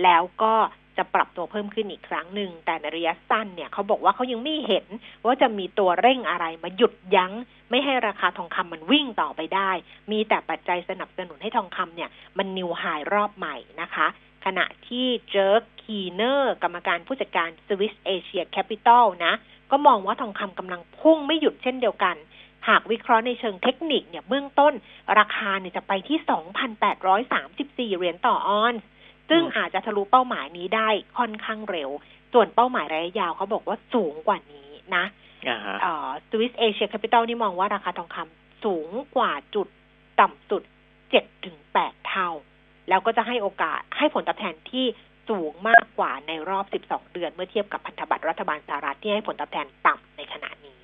[0.03, 0.53] แล้วก็
[0.97, 4.85] จะปรับตัวเพิ่มขึ้นอีกครั้งหนึ่ง แต่ในระยะสั้นเนี่ยเขาบอกว่าเขายังไม่เห็น
[5.25, 7.33] ว่าจะมีตัวเร่งอะไรมาหยุดยั้ง
[7.69, 9.71] ไม่ให้ราคาทองคำมันวิ่งต่อไปได้
[10.11, 14.07] มีแต่ปัจจัยสนับสนุนให้ทองคำเนี่ย มันนิวไฮรอบใหม่นะคะ
[14.45, 19.33] ขณะที่เจอร์กคีเนอร์กรรมการผู้จัดการ Swiss Asia Capital นะ
[19.71, 22.15] ก็มองว่าทองคำกำลังพุ่งไม่หยุดเช่นเดียวกัน
[22.67, 24.73] หากวิเคราะห์ในเชิงเทคนิคเนี่ยเบื้องต้น
[25.19, 26.17] ราคาเนี่ยจะไปที่
[27.87, 28.83] 2,834 เหรียญต่อออนซ์
[29.29, 31.89] ซึ่งอืมอาจจะทะลุเป้าหมายนี้ได้ค่อนข้างเร็ว
[32.33, 35.05] ส่วนเป้าหมายระยะยาวเขาบอกว่าสูงกว่านี้นะ
[35.47, 39.67] อ่าฮะเอ่อ Swiss Asia Capital นี่มองว่าราคาทองคำสูงกว่าจุด
[40.19, 40.63] ต่ำสุด
[41.03, 42.29] 7ถึง8เท่า
[42.89, 44.85] แล้วก็จะให้โอกาสให้ผลตอบแทนที่
[45.29, 50.83] สูงมากกว่าในรอบ 12 เดือน เมื่อเทียบกับพันธบัตรรัฐบาลสหรัฐที่ให้ผลตอบแทนต่ำในขณะนี้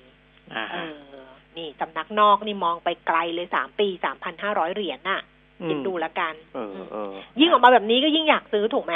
[0.54, 3.88] อ่าเอฮะอนี่สำนักนอกนี่มองไปไกลเลย3ปี
[4.30, 5.20] 3,500เหรียญน่ะ
[5.68, 8.94] คิดดูละกันเออเออยิ่งออกมาแบบนี้ก็ยิ่งอยากซื้อถูกไหม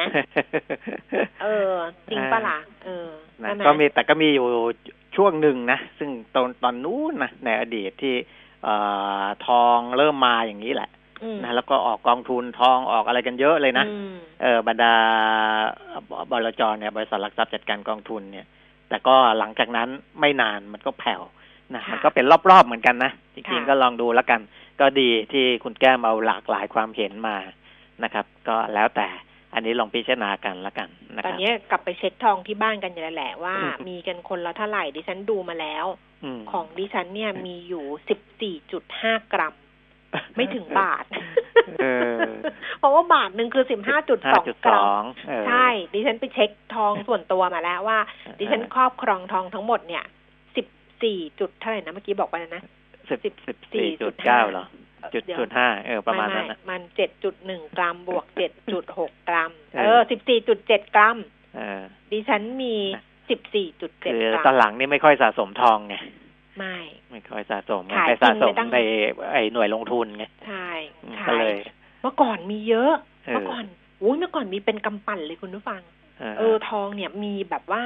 [1.42, 1.72] เออ
[2.10, 3.08] จริงปะล่ะเออ
[3.42, 4.46] นะใช่ไหมก็มีแต่ก็มีอยู่
[5.16, 8.14] ช่วงหนึ่งนะ ซึ่งตอนตอนนู้นนะในอดีตที่
[8.64, 8.74] เอ่
[9.22, 10.95] อทองเริ่มมาอย่างนี้แหละอืม
[11.44, 14.94] นะแล้วก็ออกกองทุนทองออกอะไรกันเยอะเลยนะอืมเออบรรดา
[16.30, 18.46] บลจเนี่ยบริษัทหลักทรัพย์จัดการกองทุนเนี่ย
[18.88, 19.88] แต่ก็หลังจากนั้น
[20.20, 21.22] ไม่นานมันก็แผ่ว
[21.74, 24.40] นะค่ะมันก็เป็นรอบๆเหมือนกันนะจริงค่ะๆก็ลองดูแล้วกัน
[24.80, 27.36] ก็ดีที่คุณแก้มเอาหลากหลายความเห็นมา
[28.04, 29.08] นะครับ ก็แล้วแต่
[29.54, 39.54] อันนี้ลองพิจารณากันแล้วกันนะครับ ตอนนี้กลับไปเช็คทองที่บ้านกันอยู่แล้วแหละว่าอืมมีกันคนละเท่าไหร่ดิฉันดูมาแล้วของดิฉันเนี่ยมีอยู่สิบสี่จุดห้ากรัม
[40.36, 41.04] ไม่ถึงบาท
[41.80, 41.86] เอ
[42.18, 42.20] อ
[42.78, 47.98] เพราะว่าบาทหนึ่งคือสิบห้าจุดสองกรัม5.2เออใช่ ดิฉันไปเช็คทองส่วนตัวมาแล้วว่า
[48.38, 50.04] ดิฉันครอบครองทองทั้งหมดเนี่ย
[50.56, 50.66] สิบ
[51.02, 52.62] สี่จุดเท่าไหร่นะเมื่อกี้บอกไปแล้วนะ
[53.08, 54.66] สิบสิบสิบสี่จุดเก้าเหรอ
[55.14, 61.16] จุดเดี๋ยวจุดห้าเออประมาณนั้นไไนะมันเจ็ดจุดหนึ่งกรัมบวกเจ็ดจุดหกกรัม เออเออสิบสี่จุดเจ็ดกรัม
[61.56, 61.80] เออ
[62.12, 65.94] ดิฉันมีนะสิบสี่จุดเจ็ดคือกรัตอนมหลังนี่ไม่ค่อยสะสมทองไง
[66.56, 66.76] ไม่
[67.10, 68.78] ไม่ค่อยสะสมขายไปสะสมทิ้งไปตั้งใน
[69.32, 70.68] ไอ้หน่วยลงทุนไงใช่
[71.04, 71.60] อืมขาก็เลยย
[72.02, 72.92] เมื่อก่อนมีเยอะ
[73.24, 73.64] เออเมื่อก่อน
[74.02, 75.80] อุ้ยเมื่อก่อนมีเป็นกำปั่นเลยคุณผู้ฟัง
[76.38, 77.82] เออทองเนี่ยมีแบบว่า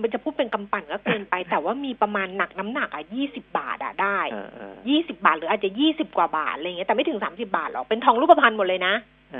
[0.00, 8.94] มันจะพูดเป็นกำปั่นก็เกินไป แต่ว่ามีประมาณหนักน้ำหนักอะยี่สิบาทอะได้เออเออยี่สิบาท หรืออาจจะยี่สิบกว่าบาทอะไรเงี้ยแต่ไม่ถึงสามสิบาทหรอกเป็นทองรูปพรรณหมดเลยนะ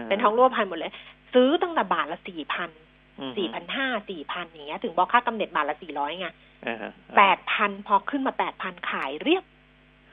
[0.09, 0.93] เป็นทองรูปพรรณหมดเลย
[1.35, 2.92] ซื้อตั้งแต่บาทละสี่พันอืม
[3.37, 6.29] สี่พันห้าสี่พันอย่างเงี้ย ถึงบอกค่ากำเนิดบาทละสี่ร้อยไง
[6.65, 9.45] เออเออแปดพันพอขึ้นมาแปดพันขายเรียบ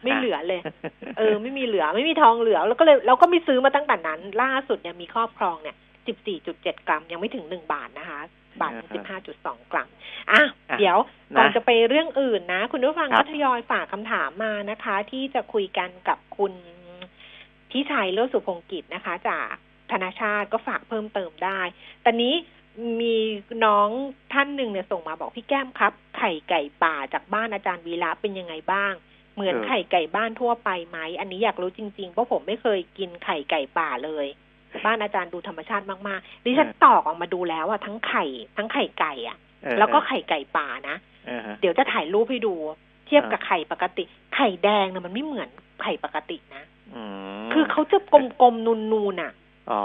[0.03, 0.61] ไม่เหลือเลย
[1.17, 5.75] เออ ไม่มีเหลือไม่มีทองเหลือ แล้วก็เลยเราก็ไม่ซื้อมาตั้งแต่นั้น ล่าสุดเนี่ยมีครอบครองเนี่ย
[6.07, 8.19] สิบสี่จุดเจ็ดกรัมยังไม่ถึงหนึ่งบาทนะคะ
[8.61, 9.89] บาทสิบห้าจุดสองกรัม
[10.31, 10.97] อะอะเดี๋ยว
[11.35, 16.53] ก่อนนะจะไปเรื่องอื่นนะ คุณผู้ฟังครัก็บทยอยฝากคำถามมานะคะ ที่จะคุยกันกับคุณ
[17.71, 19.53] พิชัยเลิศสุพงกิจนะคะ จาก
[19.91, 21.59] ธนาชาติก็ฝากเพิ่มเติมได้
[22.05, 22.33] ตอนนี้
[23.01, 23.15] มี
[23.65, 23.89] น้อง
[24.33, 28.93] ท่านหนึ่งเนี่ยส่งมาบอกพี่แก้มครับ ไข่ไก่ป่าจากบ้านอาจารย์วีระเป็นยังไงบ้าง
[29.35, 34.25] เหมือนเออไข่ไก่บ้านทั่วไปไหมอันนี้อยากรู้จริงๆเพราะผมไม่เคยกินไข่ไก่ป่าเลย
[34.85, 38.25] บ้านอาจารย์ดูธรรมชาติมากๆดิฉันตอกออกมาดูแล้วอะทั้งไข่
[38.57, 40.95] ทั้งไข่ไก่อะเออแล้วก็ไข่ไก่ป่านะ
[41.27, 42.75] เออฮะเดี๋ยวจะถ่ายรูปให้ดูจ
[43.07, 44.03] เทียบกับไข่ปกติ
[44.35, 45.49] ไข่แดงเนี่ยมันไม่เหมือน
[45.81, 46.63] ไข่ปกตินะ
[46.95, 47.01] อื
[47.45, 47.97] มคือเขาจะ
[48.41, 49.75] กลมๆนูนๆอะอ๋อ เอ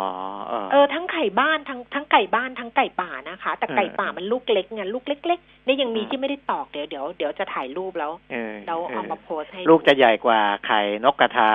[0.65, 11.53] อเออทั้งไข่บ้านทั้งทั้งไก่บ้านทั้งไก่ป่านะคะ แต่ไก่ป่ามันลูกเล็กไงลูกเล็กๆเนี่ยยังมีอืมที่ไม่ได้ตอกเดี๋ยวเดี๋ยวเดี๋ยวจะถ่ายรูปแล้วเออเราเอาเออมาโพสต์ให้ลูกจะใหญ่กว่าไข่นกกระทา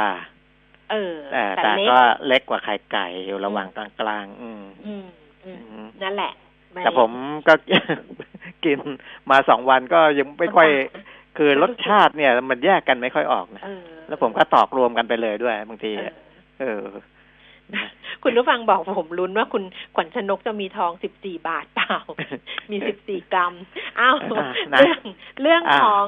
[0.91, 5.05] เออแต่แต่แต่เล็กก็เล็กกว่าไข่ไก่อยู่ระหว่างกลางกลางๆอืมอืม
[5.45, 6.31] อืมอืมนั่นแหละ
[6.83, 7.11] แต่ผม
[7.47, 7.53] ก็
[8.65, 8.77] กิน
[9.29, 10.69] มาสองวันก็ยังไม่ค่อย
[11.37, 16.13] คือรสชาติเนี่ย มันแยกกันไม่ค่อยออกนะเออแล้วผมก็ตอกรวมกันไปเลยด้วยบางที เออ
[16.59, 16.81] เออ
[18.23, 19.63] คุณผู้ฟังบอกผมลุ้นว่าคุณ
[19.95, 21.95] ขวัญชนกจะมีทองสิบสี่บาทเปล่า
[22.71, 23.53] มีสิบสี่กรัม
[23.99, 25.01] อ้าวอ่านะเรื่อง
[25.41, 26.07] เรื่องอ่าของ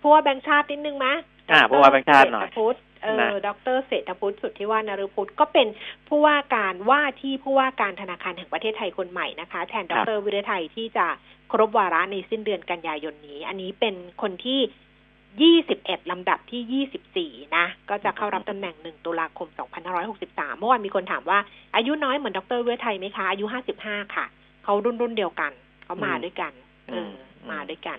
[0.00, 1.06] ผู้ว่าแบงค์ชาตินิดนึงไหม
[1.50, 5.68] อ่าผู้ว่าแบงค์ชาติหน่อยเศรษฐพุทธเอนะอดรเศรษฐพุทธสุทธิวานรุพุทธก็เป็น
[6.08, 11.06] ผู้ว่าการว่าที่ผู้ว่าการธนาคารแห่งประเทศไทยคนใหม่นะคะ แทนดรวิรไทยที่จะ
[11.52, 14.60] ครบวาระในสิ้นเดือนกันยายนนี้ อันนี้เป็นคนที่
[15.42, 16.86] 21 ลำดับที่
[17.44, 19.48] 24 นะ ก็จะเข้ารับตำแหน่ง 1 ตุลาคม
[20.04, 21.38] 2563 เมื่อวานมีคนถามว่า
[21.76, 23.44] อายุน้อยเหมือนดรวิรไทยไหมคะ อายุ
[23.80, 24.26] 55 ค่ะ
[24.64, 25.52] เขารุ่นรุ่นเดียวกัน
[25.84, 26.52] เขามาอืมด้วยกัน
[26.88, 27.12] เอออม
[27.50, 27.98] มาด้วยกัน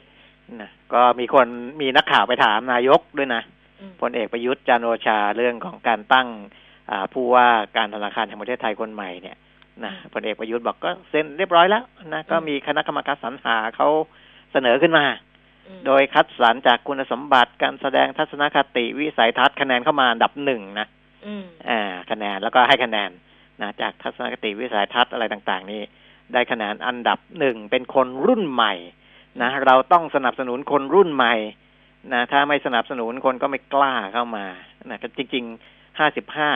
[0.62, 1.48] นะก็มีคน
[1.82, 3.42] มีนักข่าวไปถามนายกด้วยนะ
[3.80, 6.28] อืมพลเอกประยุทธ์จันทร์โอชาเรื่องของการตั้ง
[6.92, 9.38] อ่าผู้ว่าการธนาคารแห่งประเทศไทยคนใหม่เนี่ย
[9.84, 13.88] นะพลเอกประยุทธ์บอกก็เซ็นเรียบร้อยแล้วนะก็มีคณะกรรมการสรรหาเขา
[14.52, 15.35] เสนอขึ้นมาอืม
[15.86, 20.88] โดยคัดสรรจากคุณสมบัติการแสดงทัศนคติวิสัยทัศน์คะแนนเข้ามาอันดับหนึ่งนะ
[21.26, 23.10] อืมอ่า คะแนนแล้วก็ให้คะแนน
[23.62, 25.82] นะจากทัศนคติวิสัยทัศน์อะไรต่าง ๆ นี่
[26.34, 28.74] ได้คะแนนอันดับหนึ่งเป็นคนรุ่นใหม่
[29.42, 31.34] นะเราต้องสนับสนุนคนรุ่นใหม่
[32.14, 34.46] นะถ้าไม่สนับสนุนคนก็ไม่กล้าเข้ามา
[34.90, 36.52] นะก็จริงๆห้าสิบห้า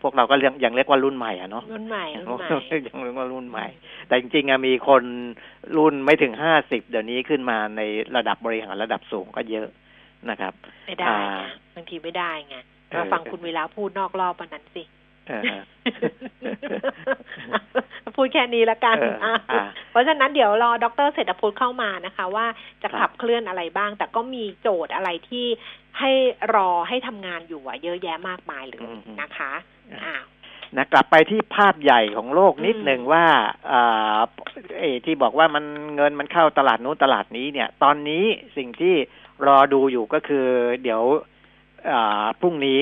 [0.00, 2.48] พวกเราก็ยังยังเรียกว่ารุ่นใหม่อะเนาะรุ่นใหม่ยังรุ่นใหม่
[3.04, 3.66] เรียกว่ารุ่นใหม่
[4.08, 5.02] แต่จริงๆอะมีคน
[5.76, 7.80] รุ่นไม่ถึงห้าสิบเดี๋ยวนี้ขึ้นมาใน
[8.16, 9.68] ระดับบริหารระดับสูงก็เยอะ
[10.30, 10.52] นะครับ
[10.86, 11.44] ไม่ได้อ่าไง
[11.76, 12.56] บางทีไม่ได้ไง
[12.90, 14.82] เออเราฟังคุณเวลาพูดนอกรอบวันนั้นสิ
[15.28, 15.42] เออ
[18.16, 22.46] พูดแค่นี้ละกันเอออะอะเพราะฉะนั้นเดี๋ยวรอดรเศรษฐพุทธเข้ามานะคะ ว่า
[22.82, 25.46] จะครับขับเคลื่อนอะไรบ้าง แต่ก็มีโจทย์อะไรที่
[25.98, 26.10] ให้
[26.54, 28.84] รอให้ทำงานอยู่อะเยอะแยะมากมายเลย
[29.20, 29.52] นะคะ
[30.04, 30.24] อ้าว
[30.76, 33.24] นะกลับไปที่ภาพใหญ่ของโลกนิดอืมหนึ่งว่า
[33.72, 34.18] อ่า
[34.78, 35.64] เออที่บอกว่ามัน
[35.96, 38.24] เงินมันเข้าตลาดนู้นตลาดนี้เนี่ย ตอนนี้
[38.56, 38.94] สิ่งที่
[39.46, 40.46] รอดูอยู่ก็คือ
[40.82, 41.02] เดี๋ยว
[41.92, 42.80] อ่าพรุ่งนี้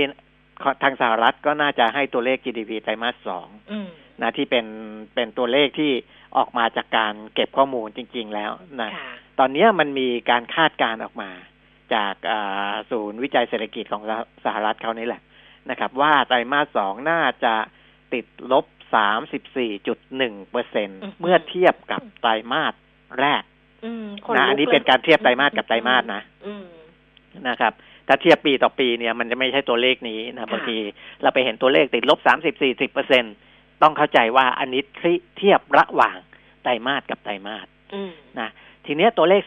[0.82, 3.88] ทางสหรัฐก็น่าจะให้ตัวเลข GDP ไตรมาสสองอืม
[4.22, 4.66] นะที่เป็น
[5.14, 5.92] เป็นตัวเลขที่
[6.36, 8.52] ออกมาจากการเก็บข้อมูลจริง ๆ แล้ว
[8.82, 11.30] นะค่ะตอนเนี้ยมันมีการคาดการณ์ออกมา
[11.94, 15.22] จากอ่าศูนย์วิจัยเศรษฐกิจของสหสหรัฐเขานี่แหละ
[15.70, 17.54] นะครับ ว่าไตรมาสสองน่าจะ
[18.14, 18.64] ติดลบ
[19.58, 20.88] 34.1เปอร์เซ็น
[21.20, 22.74] เมื่อเทียบกับไตรมาส
[23.20, 23.42] แรก
[23.84, 24.06] อืม
[24.36, 26.64] นะอันนี้เป็นการเทียบไตรมาสกับไตรมาสนะอืม
[27.48, 27.72] นะครับ
[28.08, 30.76] ถ้าเทียบปีต่อปีเนี่ยมันจะไม่ใช่ตัวเลขนี้นะค่ะบางที
[31.22, 32.18] เราไปเห็นตัวเลขติดลบ
[32.56, 33.32] 30-40เปอร์เซ็นต้
[33.88, 34.82] องเข้าใจว่าอันนี้
[35.36, 36.16] เทียบระหว่าง
[36.62, 38.50] ไตรมาสกับไตรมาสอืมนะ
[38.86, 39.42] ทีเนี้ยตัวเลข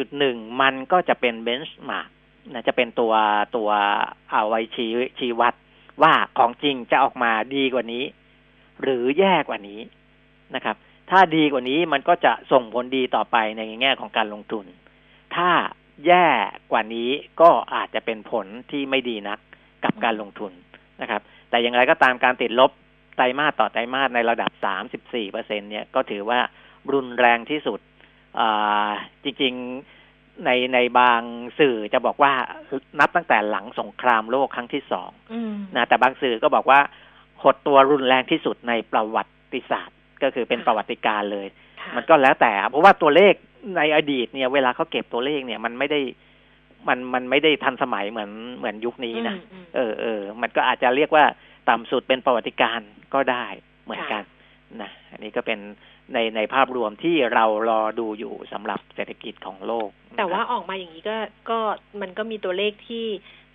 [0.00, 2.08] 34.1 มันก็จะเป็นเบนช์มาร์ก
[2.52, 3.14] นะจะเป็นตัว
[3.56, 3.70] ตัว
[4.30, 5.54] เอาไว้ชี้ชี้วัด
[6.02, 8.04] ว่าของจริงจะออกมาดีกว่านี้
[8.82, 9.80] หรือแย่กว่านี้
[10.54, 10.76] นะครับ
[11.10, 14.64] ถ้าดีกว่านี้มันก็จะส่งผลดีต่อไปในแง่ของการลงทุน
[15.36, 15.50] ถ้า
[16.06, 16.26] แย่
[16.72, 17.10] กว่านี้
[17.40, 19.38] ก็อาจจะเป็นผลที่ไม่ดีนัก
[19.84, 20.52] กับการลงทุน
[21.00, 22.70] นะครับ แต่อย่างไรก็ตามการติดลบ
[23.18, 24.50] ไตรมาสต่อไตรมาสในระดับ
[24.92, 26.40] 34เปอร์เซ็นเนี่ยก็ถือว่า
[26.92, 27.80] รุนแรงที่สุด
[28.38, 28.90] อ่า
[29.24, 31.22] จริงๆในในบาง
[31.58, 32.32] สื่อจะบอกว่า
[33.00, 36.80] นับตั้งแต่หลังสงครามโลกครั้งที่สองอืมนะแต่บางสื่อก็บอกว่า
[37.42, 39.22] หดตัวรุนแรงที่สุดในประวั
[39.54, 41.46] ติศาสตร์ ก็คือเป็นค่ะประวัติการเลย
[41.80, 43.34] ค่ะมันก็แล้วแต่ เพราะว่าตัวเลข
[43.76, 46.00] ในอดีตเนี่ยเวลาเขาเก็บตัวเลขเนี่ยมันไม่ได้
[46.88, 51.24] มันมันไม่ได้ทันสมัยเหมือนเหมือนยุคนี้นะอืมเออเออมันก็อาจจะเรียกว่า
[51.68, 53.46] ต่ำสุดเป็นประวัติการณ์ก็ได้
[53.84, 54.22] เหมือนกัน
[54.82, 55.58] นะอันนี้ก็เป็น
[56.14, 61.16] ในในภาพรวมที่เรารอดูอยู่สำหรับเศรษฐกิจของโลก แต่ว่านะครับออกมาอย่างนี้ก็
[61.50, 61.58] ก็
[62.00, 63.06] มันก็มีตัวเลขที่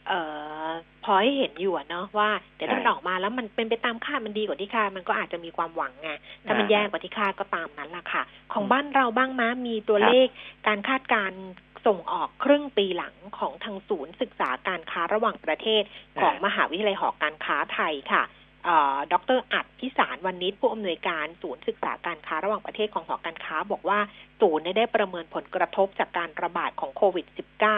[0.08, 0.20] เอ่
[0.66, 0.68] อ
[1.04, 6.12] พอให้เห็นอยู่อะเนาะว่าเดี๋ยวถ้ามันใช่ออกมาแล้วมันเป็นไปตามคาดมันดีกว่าที่คาดมันก็อาจจะมีความหวังไง
[6.46, 8.24] ถ้ามันอ่าแย่กว่าที่คาดก็ตามนั้นล่ะค่ะ
[8.54, 10.28] ของอืมบ้านเราบ้างมะมีตัวครับเลข
[10.68, 11.42] การคาดการณ์
[11.86, 15.84] ส่งออกครึ่งปีหลังของทางศูนย์ศึกษาการค้าระหว่างประเทศ
[16.22, 18.24] ของมหาวิทยาลัยหอการค้าไทยค่ะ
[18.66, 24.00] เอ่อดรอัดพิสารวันนิชผู้อำนวยการศูนย์ศึกษาการค้าระหว่างประเทศของหอการค้า บอกว่า
[24.42, 27.26] ศูนย์เนี่ยได้ประเมินผลกระทบจากการระบาดของโควิด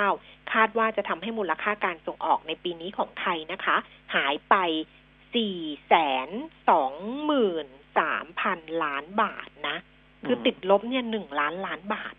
[0.01, 3.75] -19 คาดว่าจะทำให้มูลค่าการส่งออกในปีนี้ของไทยนะคะ
[4.15, 4.55] หายไป
[5.33, 5.41] 4 2 3 0 0
[8.71, 9.77] 0ล้านบาทนะ
[10.25, 12.15] คือติดลบเนี่ยหนึ่งล้านล้านบาท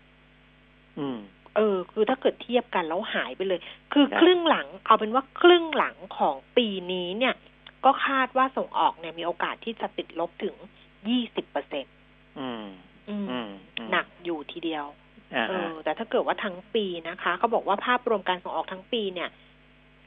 [0.99, 1.19] อืม
[1.57, 3.59] เเออ คือถ้าเกิดเทียบกันแล้วหายไปเลย
[3.93, 7.33] คือครับครึ่งหลัง เอาเป็นว่าครึ่งหลังของปีนี้เนี่ย
[7.85, 10.55] ก็คาดว่าส่งออกเนี่ยมีโอกาสที่จะติดลบถึง
[11.09, 11.89] ยี่สิบเปอร์เซ็นต
[12.39, 12.65] อืม
[13.09, 14.85] อืมอืมอืมหนักอยู่ทีเดียว
[15.35, 19.29] อ่าเอฮะอแต่ถ้าเกิดว่าทั้งปีนะคะเขาบอกว่าภาพรวมการส่งออกทั้งปีเนี่ย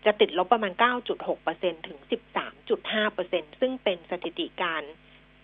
[0.04, 0.72] จะติดลบประมาณ
[1.08, 1.98] 9.6เปอร์เซ็นถึง
[2.56, 4.82] 13.5เปอร์เซ็นซึ่งเป็นสถิติการ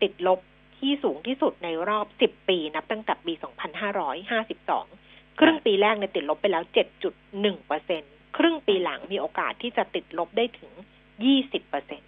[0.03, 0.41] ติดลบ
[0.79, 5.06] ที่สูงที่สุดในรอบ 10 ปี นับตั้งแต่ปี 2552
[5.41, 6.63] ครึ่งปีแรกเนี่ยติดลบไปแล้ว
[7.15, 8.03] 7.1เปอร์เซ็น
[8.37, 10.73] ครึ่งปีหลังมีโอกาสที่จะติดลบได้ถึง
[11.23, 12.01] 20เปอร์เซ็น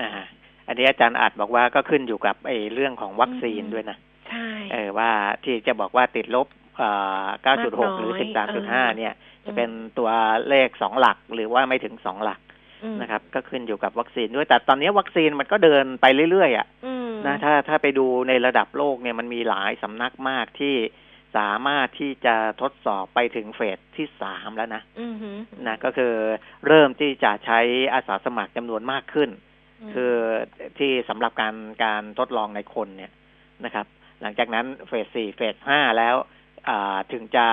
[0.00, 0.26] นะฮะ
[0.66, 3.96] อันนี้อาจารย์อาจบอกว่าก็ขึ้นอยู่กับไอ้เรื่องของวัคซีนอืมด้วยนะ
[4.28, 5.10] ใช่เออว่า
[5.44, 6.46] ที่จะบอกว่าติดลบ
[6.78, 6.90] เอ่
[7.22, 8.22] อมากน้อย9.6 หรือเออ
[8.92, 9.12] 13.5 เนี่ย
[9.46, 10.10] จะเป็นตัว
[10.48, 12.40] เลขสองหลักหรือว่าไม่ถึงสองหลัก
[12.84, 20.74] อืมนะครับ ก็ขึ้นอยู่กับวัคซีนด้วยแต่ตอนนี้วัคซีนมันก็เดินไปเรื่อยๆอะอืมนะถ้าถ้าไปดูในระดับโลกเนี่ยมันมีหลายสำนักมากที่
[21.36, 26.14] สามารถที่จะทดสอบไปถึงเฟสที่สามแล้วนะอือหือนะก็คือ
[26.66, 27.60] เริ่มที่จะใช้
[27.94, 29.30] อาสาสมัครจำนวนมากขึ้น
[29.88, 30.14] มคือ
[30.78, 33.12] ที่สำหรับการการทดลองในคนเนี่ย
[33.64, 33.86] นะครับ
[34.22, 36.16] หลังจากนั้นเฟสสี่เฟสห้าแล้ว
[36.68, 37.46] อ่าถึงจะ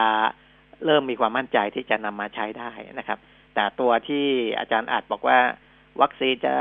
[0.86, 3.20] เริ่มมีความมั่นใจที่จะนำมาใช้ได้นะครับ
[3.56, 4.26] แต่ตัวที่
[4.60, 5.40] อาจารย์อาจบอกว่า
[6.02, 6.56] วัคซีนจะ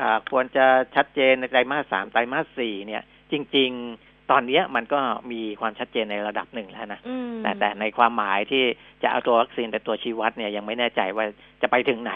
[0.00, 3.02] อ่าควรจะชัดเจนในไตรมาสสามไตรมาสสี่เนี่ย
[3.32, 5.00] จริง ๆ ตอนเนี้ยมันก็
[5.32, 8.64] มีความชัดเจนในระดับหนึ่งแล้วนะอืมแต่แต่ในความหมายที่
[9.02, 11.24] จะเอาตัววัคซีนเป็นตัวชี้วัดเนี่ยยังไม่แน่ใจว่า
[11.62, 12.14] จะไปถึงไหน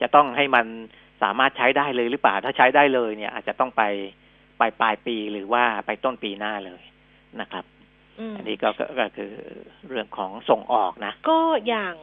[0.00, 0.66] จะต้องให้มัน
[1.22, 3.82] สามารถใช้ได้เลยหรือเปล่าถ้าใช้ได้เลยเนี่ย อาจจะต้องไป
[4.60, 6.82] ปลายปลายปีหรือว่าไปต้นปีหน้าเลย
[7.40, 7.64] นะครับ
[8.32, 9.32] มอันนี้ก็ก็ก็คือ
[9.88, 11.94] เรื่องของส่งออกนะ ก็อย่าง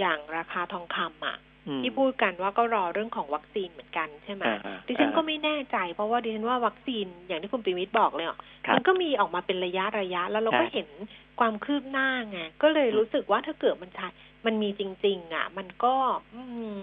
[0.00, 1.47] อย่างราคาทองคำอะอืม
[1.82, 10.88] ที่พูดกันว่าก็รอเรื่องของวัคซีนเหมือนกันใช่ไหมอ่าฮะดิฉันก็อ่าไม่แน่ใจเพราะว่าดิฉันว่าวัคซีนอย่างที่คุณปิมิตบอกเลยอะครับมันก็มีออกมาเป็นระยะระยะ แล้วเราก็ใช่เห็น
[11.40, 14.08] ความคืบหน้าไงก็เลยอืมรู้สึกว่าถ้าเกิดมันใช่
[14.46, 15.94] มันมีจริง ๆ อะ มันก็
[16.34, 16.42] อื
[16.78, 16.82] ม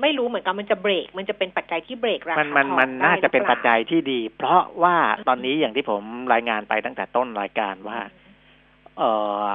[0.00, 4.96] ไม่รู้เหมือนกันมันจะเบรก มันจะเป็นปัจจัยที่เบรกรามันคามันทองมันได้น่าจะเป็นหรือปัจล่จัยที่ดี เพราะว่า
[5.28, 7.98] ตอนนี้อย่างที่ผมรายงานไปตั้งแต่ต้นรายการว่า
[8.98, 9.02] เอ
[9.42, 9.46] อ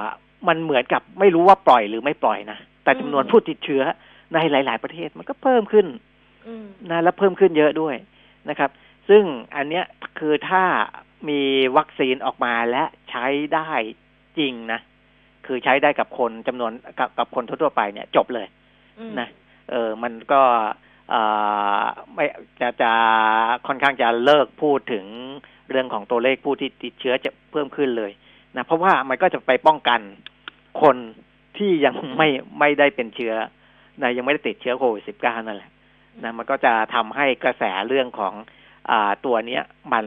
[0.48, 3.82] มันเหมือนกับไม่รู้ว่าปล่อยหรือไม่ปล่อยนะแต่จำนวนอืมผู้ติดเชื้อ
[4.34, 5.86] ในหลาย ๆ ประเทศมันก็เพิ่มขึ้น
[6.46, 7.94] อืมนะและเพิ่มขึ้นเยอะด้วย
[8.48, 8.70] นะครับ
[9.08, 9.24] ซึ่ง
[9.56, 9.84] อันเนี้ย
[10.18, 10.64] คือถ้า
[11.28, 11.40] มี
[11.76, 13.70] วัคซีนออกมาและใช้ได้
[14.38, 14.80] จริงนะ
[15.46, 18.46] คือใช้ได้กับคนจำนวนกับกับคนทั่วๆไปเนี่ย จบเลย
[18.98, 19.28] อืมนะ
[19.70, 20.42] เออ มันก็
[21.10, 21.22] เอ่
[21.80, 21.82] อ
[22.14, 22.24] ไม่
[22.60, 22.92] จะจะ
[23.66, 25.04] ค่อนข้างจะเลิกพูดถึง
[25.70, 28.12] เรื่องของตัวเลขผู้ที่ติดเชื้อจะเพิ่มขึ้นเลย
[28.56, 30.00] นะเพราะว่ามันก็จะไปป้องกัน
[30.82, 30.96] คน
[31.56, 33.34] ที่ยังไม่ไม่ได้เป็นเชื้อ
[34.02, 35.70] นะยังไม่ได้ติดเชื้อโควิดสิบเก้านั่นแหละ
[36.24, 38.34] นะมันก็จะทำให้กระแสเรื่องของ
[38.90, 40.04] อ่าตัวเนี้ยมัน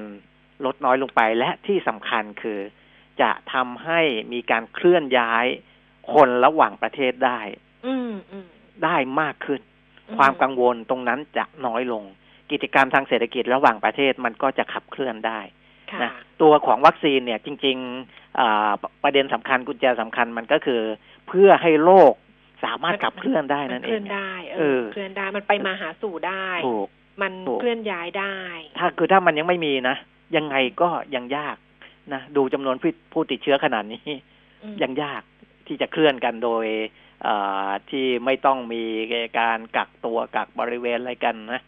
[0.66, 2.60] ลดน้อยลงไปและที่สำคัญคือ
[3.22, 4.02] จะทำให้
[4.34, 5.46] มีการเคลื่อนย้าย
[6.14, 7.40] คนระหว่างประเทศได้
[7.86, 8.48] อืมอืม
[8.84, 9.62] ได้มากขึ้น
[10.08, 12.04] อืมความกังวลตรงนั้นจะน้อยลง
[12.52, 15.40] กิจกรรมทางเศรษฐกิจระหว่างประเทศมันก็จะขับเคลื่อนได้
[15.92, 18.72] ค่ะนะตัวของวัคซีนเนี่ยจริงๆอ่า
[19.04, 20.82] ประเด็นสำคัญกุญแจสำคัญมันก็คือ
[21.28, 22.14] เพื่อให้โลก
[22.64, 26.88] สามารถขับเคลื่อนได้มันั่นเคเอลื่งอนได้เอเอออเคลื่อนได้มันไปมาหาสู่ได้ถูก
[27.22, 28.36] มันถูกเคลื่อนย้ายได้
[28.78, 29.96] ถ้าคือถ้ามันยังไม่มีนะ
[30.36, 31.58] ยังไงก็ยังยาก
[32.14, 34.04] นะดูจำนวนผู้ผู้ติดเชื้อขนาดนี้
[34.64, 35.22] อืมยังยาก
[35.68, 36.66] ที่จะเคลื่อนกันโดย
[37.24, 38.84] เอ่อที่ไม่ต้องมี
[39.40, 41.62] การกักตัวกักบริเวณอะไรกันนะ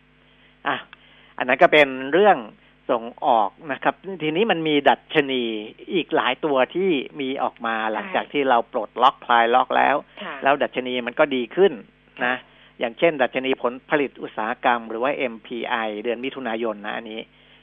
[0.68, 0.76] อะ
[1.38, 2.38] อันนั้นก็เป็นเรื่อง
[2.92, 5.44] ส่งออกนะครับ ทีนี้มันมีดัชนี
[5.94, 6.90] อีกหลายตัวที่
[7.22, 11.72] มีออกมาหลังจากที่เราปลดล็อกคลายล็อกแล้วค่ะแล้วดัชนีมันก็ดีขึ้น
[12.26, 12.36] นะ
[12.80, 17.20] อย่างเช่น ดัชนีผลผลิตอุตสาหกรรม หรือว่า MPI เดือนมิถุนายนนะอันนี้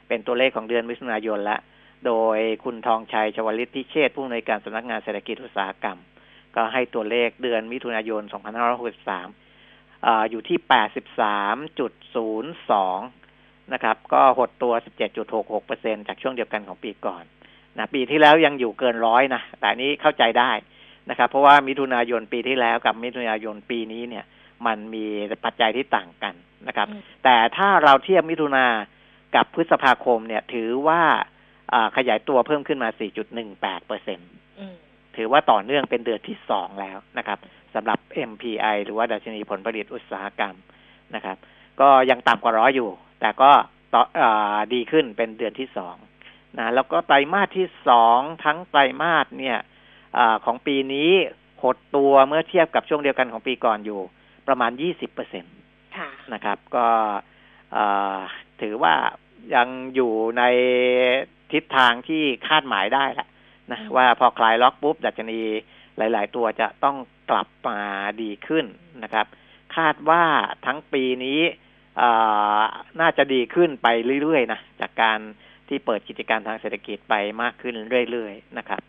[0.09, 1.59] เป็นตัวเลขของเดือนมิถุนายนละ
[2.07, 5.99] โดยคุณทองชัยชวลิตพิเชษฐ์ผู้อำนวยการสำนักงานเศรษฐกิจอุตสาหกรรม
[6.55, 8.23] ก็ให้ตัวเลขเดือนมิถุนายน
[9.38, 13.28] 2563อ่าอยู่ที่ 83.02
[13.72, 14.72] นะครับ ก็หดตัว
[15.40, 17.24] 17.66%จากช่วงเดียวกันของปีก่อน
[17.78, 20.50] นะปีที่แล้วยังอยู่เกินร้อยนะ แต่อันนี้เข้าใจได้
[21.11, 24.24] นะครับ เพราะว่ามิถุนายนปีที่แล้วกับมิถุนายนปีนี้เนี่ย
[24.66, 25.04] มันมี
[25.44, 26.35] ปัจจัยที่ต่างกัน
[26.69, 28.66] นะครับอืมแต่ถ้าเราเทียบมิถุนา
[29.37, 31.02] กับพฤษภาคมเนี่ย ถือว่า
[31.73, 32.88] อ่าขยายตัวเพิ่มขึ้นมา
[33.38, 34.75] 4.18เปอร์เซ็นต์อืม
[35.16, 37.38] ถือว่าต่อเนื่องเป็นเดือนที่สองแล้วนะครับ
[37.75, 37.98] สำหรับ
[38.31, 40.54] MPI หรือว่าดัชนีผลผลิตอุตสาหกรรม
[41.14, 41.37] นะครับ
[41.81, 42.90] ก็ยังต่ำกว่าร้อยอยู่
[43.21, 43.50] แต่ก็
[43.94, 45.96] ต่ออาดีขึ้นเป็นเดือนที่สอง
[46.58, 49.58] นะแล้วก็ไตรมาสที่สองทั้งไตรมาสเนี่ย
[50.19, 51.12] อาของปีนี้
[51.62, 54.00] หดตัวเมื่อเทียบกับช่วงเดียวกันของปีก่อนอยู่
[54.48, 55.48] ประมาณ20เปอร์เซ็นต
[55.96, 56.87] ค่ะนะครับ ก็
[57.75, 58.19] อ่า
[58.60, 58.94] ถือว่า
[59.54, 60.42] ยังอยู่ใน
[61.52, 63.29] ทิศทางที่คาดหมายได้แหละ
[63.71, 65.40] นะอืมว่าพอคลายล็อกปุ๊บดัชนี
[65.98, 66.96] หลาย ๆ ตัวจะต้อง
[67.31, 67.81] กลับมา
[68.23, 68.64] ดีขึ้น
[69.02, 69.27] นะครับ
[69.77, 70.25] คาดว่า
[70.66, 71.40] ทั้งปีนี้
[73.01, 73.87] น่าจะดีขึ้นไป
[74.23, 75.19] เรื่อยๆนะจากการ
[75.69, 77.75] ที่เปิดกิจการทางเศรษฐกิจไปมากขึ้น
[78.11, 78.81] เรื่อยๆนะครับ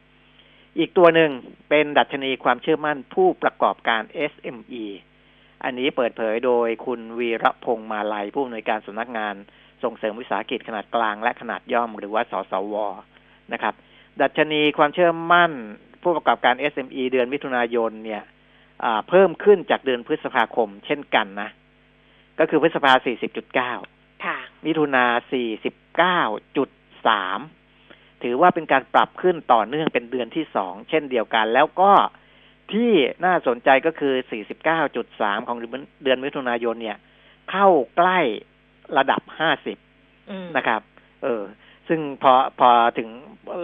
[0.80, 1.32] อีกตัวหนึ่ง
[1.70, 4.01] เป็นดัชนีความเชื่อมั่นผู้ประกอบการ
[4.34, 4.86] SME
[5.64, 9.36] อันนี้เปิดเผยโดยคุณวีระพงษ์มาลัย ผู้อำนวยการสำนักงาน
[9.84, 12.76] ส่งเสริมวิสาหกิจขนาดกลางและขนาดย่อมหรือว่าสสว
[13.53, 13.74] นะครับ
[14.22, 15.51] ดัชนีความเชื่อมั่น
[16.03, 18.24] ผู้ประกอบการ SME เดือนมิถุนายนเนี่ย
[19.10, 21.49] เพิ่มขึ้นจากเดือนพฤษภาคมเช่นกันนะ
[22.39, 22.93] ก็คือพฤษภา
[23.79, 25.05] 40.9มิถุนา
[27.27, 31.91] 49.3ถือว่าเป็นการปรับขึ้นต่อเนื่องเป็นเดือนที่สองเช่นเดียวกัน แล้วก็
[32.71, 32.91] ที่
[33.25, 34.13] น่าสนใจก็คือ
[34.81, 35.57] 49.3 ของ
[36.03, 36.97] เดือนมิถุนายนเนี่ย
[37.51, 37.67] เข้า
[37.97, 38.19] ใกล้
[38.97, 39.21] ระดับ
[39.89, 40.81] 50 นะครับ
[41.23, 41.43] เออ
[41.87, 43.09] ซึ่งพอพอถึง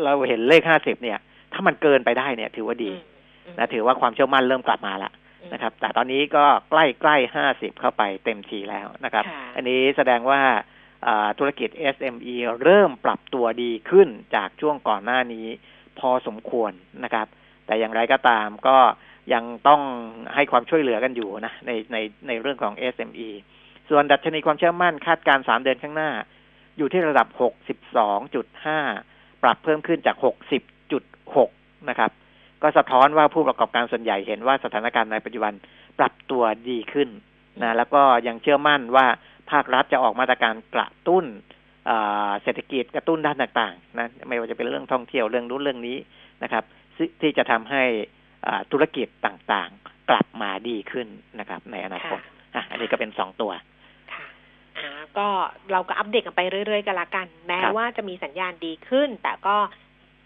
[0.03, 1.19] เราเห็นเลข 50 เนี่ย
[1.53, 2.91] ถ้ามันเกินไปได้เนี่ย ถือว่าดี
[3.57, 5.11] นะถือว่าความเชื่อมั่นเริ่มกลับมาละ
[5.54, 9.26] นะครับ แต่ตอนนี้ก็ใกล้ใกล้ห้าสิบเข้าไปเต็มทีแล้วนะครับ
[9.56, 10.41] อันนี้แสดงว่า
[11.39, 15.48] ธุรกิจ SME เริ่มปรับตัวดีขึ้นจากช่วงก่อนหน้านี้
[16.00, 16.72] พอสมควร
[17.04, 17.28] นะครับ
[17.66, 18.78] แต่อย่างไรก็ตามก็
[19.34, 19.82] ยังต้อง
[20.36, 23.30] ให้ความช่วยเหลือกันอยู่นะในในในเรื่องของ SME
[23.89, 26.12] ส่วนดัชนีความเชื่อมั่นคาดการสามเดือนข้างหน้า
[26.78, 27.28] อยู่ที่ระดับ
[27.96, 30.16] 62.5 ปรับเพิ่มขึ้นจาก
[31.02, 32.12] 60.6 นะครับ
[32.64, 35.53] ก็สะท้อนว่าผู้ประกอบการส่วนใหญ่เห็นว่าสถานการณ์ในปัจจุบัน
[35.99, 37.10] ปรับตัวดีขึ้น
[37.62, 39.06] นะแล้วก็ยังเชื่อมั่นว่า
[39.51, 41.26] ภาครัฐจะออกมาตรการกระตุ้น
[42.43, 45.97] เศรษฐกิจกระตุ้นด้านต่างๆนะไม่ว่าจะเป็นเรื่องท่องเที่ยวเรื่องนู้นเรื่องนี้
[46.43, 46.64] นะครับ
[47.22, 47.84] ที่จะทำให้
[48.72, 51.08] ธุรกิจต่างๆ กลับมาดีขึ้น
[51.39, 52.20] นะครับ ในอนาคต
[52.72, 53.51] อันนี้ก็เป็นสองตัว
[55.18, 55.28] ก็
[55.72, 59.56] เราก็อัปเดตกันไปเรื่อยๆกันละกัน แม้ว่าจะมีสัญญาณดีขึ้น แต่ก็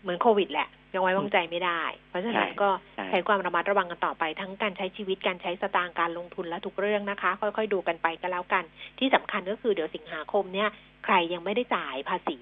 [0.02, 2.70] เหมือนโควิดแหละ ยังไว้วางใจไม่ได้ เพราะฉะนั้นก็
[3.10, 8.64] ใช้ความระมัดระวังกันต่อไปทั้งการใช้ชีวิตการใช้สตางค์การลงทุนและทุกเรื่องนะคะ ค่อยๆดูกันไปก็แล้วกัน
[9.00, 10.70] ที่สำคัญก็คือเดี๋ยวสิงหาคมเนี่ย
[11.06, 12.40] ใครยังไม่ได้จ่ายภาษี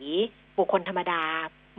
[0.57, 1.21] บุคคลธรรมดา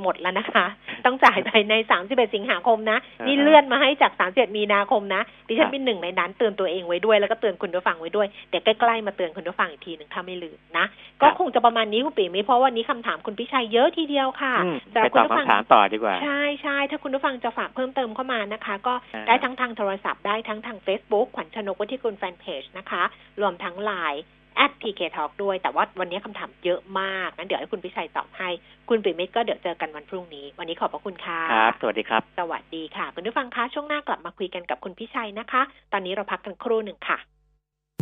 [0.03, 0.67] หมดแล้วนะคะ
[1.09, 10.87] ต้องจ่ายภายใน 31 สิงหาคมนะ นี่เลื่อนมาให้จาก 31 มีนาคมนะดิฉันเป็นหนึ่งในนั้นเตือนตัวเองไว้ด้วยแล้วก็เตือนคุณผู้ฟังไว้ด้วยเดี๋ยวใกล้ๆมาเตือนคุณผู้ฟังอีกทีหนึ่งถ้าไม่ลืมนะ
[11.23, 14.55] ก็คงจะประมาณนี้คุณปีไม่เพราะวันนี้คำถามคุณพิชัยเยอะทีเดียวค่ะ
[14.95, 18.95] แต่คุณผู้ฟังถามต่อดีกว่า ใช่ใช่ถ้าคุณผู้ฟังจะฝากเพิ่มเติมเข้ามานะคะ ก็
[19.27, 23.03] ได้ทั้งทางโทรศัพท์ได้ทั้งทาง Facebook ขวัญชนกวัฒที่คุณแฟนเพจนะคะ
[23.41, 24.23] รวมทั้งไลน์
[24.57, 28.49] add PK Talk ด้วย แต่ว่าวันนี้คำถามเยอะมากงั้นเดี๋ยวให้คุณพิชัยตอบให้
[28.89, 37.19] คุณปิมิตก็เดี๋ยวเจอกันวันพรุ่งนี้ วันนี้ขอบพระคุณค่ะครับ สวัสดีครับ สวัสดีค่ะ คุณผู้ฟังคะช่วงหน้ากลับมาคุยกันกับคุณพิชัยนะคะ ตอนนี้เราพักกันครู่หนึ่งค่ะ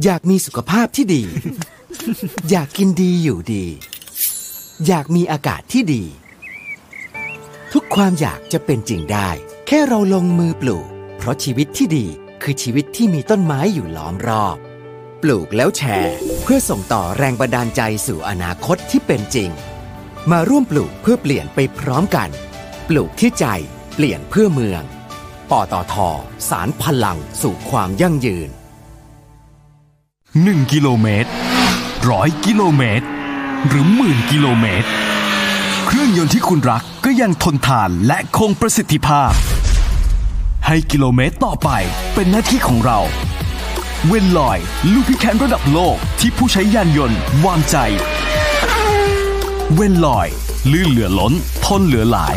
[0.04, 1.22] อยากมีสุขภาพที่ดี
[2.50, 3.64] อยากกินดีอยู่ดี
[4.86, 6.04] อยากมีอากาศที่ดี
[7.72, 9.28] ทุกความอยากจะเป็นจริงได้
[9.66, 10.86] แค่เราลงมือปลูก
[11.16, 12.06] เพราะชีวิตที่ดี
[12.42, 14.65] คือชีวิตที่มีต้นไม้อยู่ล้อมรอบป
[15.30, 19.50] ลูกแล้วแชร์ เพื่อส่งต่อแรงบันดาลใจสู่อนาคตที่เป็นจริง
[20.30, 22.28] มาร่วมปลูกเพื่อเปลี่ยนไปพร้อมกัน
[22.88, 23.46] ปลูกที่ใจ
[23.94, 24.82] เปลี่ยนเพื่อเมือง
[25.50, 25.94] ปตท
[26.48, 28.48] สารพลังสู่ความยั่งยืน
[29.96, 31.30] 1 กิโลเมตร
[32.10, 33.06] ร้อยกิโลเมตร
[33.68, 34.88] หรือหมื่นกิโลเมตร
[35.86, 39.32] เครื่องยนต์ที่คุณรักก็ยังทนทานและคงประสิทธิภาพ
[40.66, 41.70] ให้กิโลเมตรต่อไป
[42.14, 43.00] เป็นหน้าที่ของเรา
[44.04, 44.58] เวนลอย
[44.92, 47.76] ลูกพิแคนระดับโลกที่ผู้ใช้ยานยนต์วางใจ
[49.74, 50.28] เวนลอย
[50.72, 51.32] ลื่นเหลือล้น
[51.64, 52.36] ทนเหลือหลาย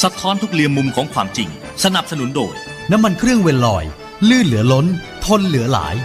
[0.00, 1.48] สะท้อนทุกเรียมมุมของความจริง
[1.84, 2.54] สนับสนุนโดย
[2.90, 3.84] น้ำมันเครื่องเวลลอย
[4.28, 4.86] ลื่นเหลือล้น
[5.24, 5.96] ทนเหลือหลาย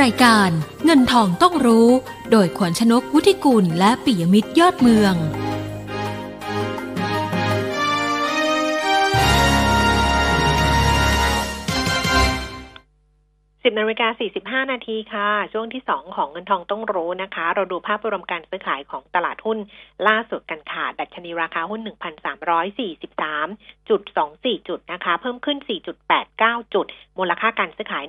[0.00, 0.50] รายการ
[0.84, 1.88] เงินทองต้องรู้
[2.30, 5.14] โดยขวัญชนกวุฒิกุลและปิยมิตรยอดเมือง
[13.78, 14.08] นาฬิกา
[14.64, 19.58] 45 นาทีค่ะ ช่วงที่ 2 ของเงินทองต้องรู้นะคะ เราดูภาพรวมการซื้อขายของตลาดหุ้น
[20.08, 25.58] ล่าสุดกันค่ะ ดัชนีราคาหุ้น 1,343.24 จุดนะคะ เพิ่มขึ้น
[26.16, 26.86] 4.89 จุด
[27.18, 28.04] มูลค่าการซื้อขาย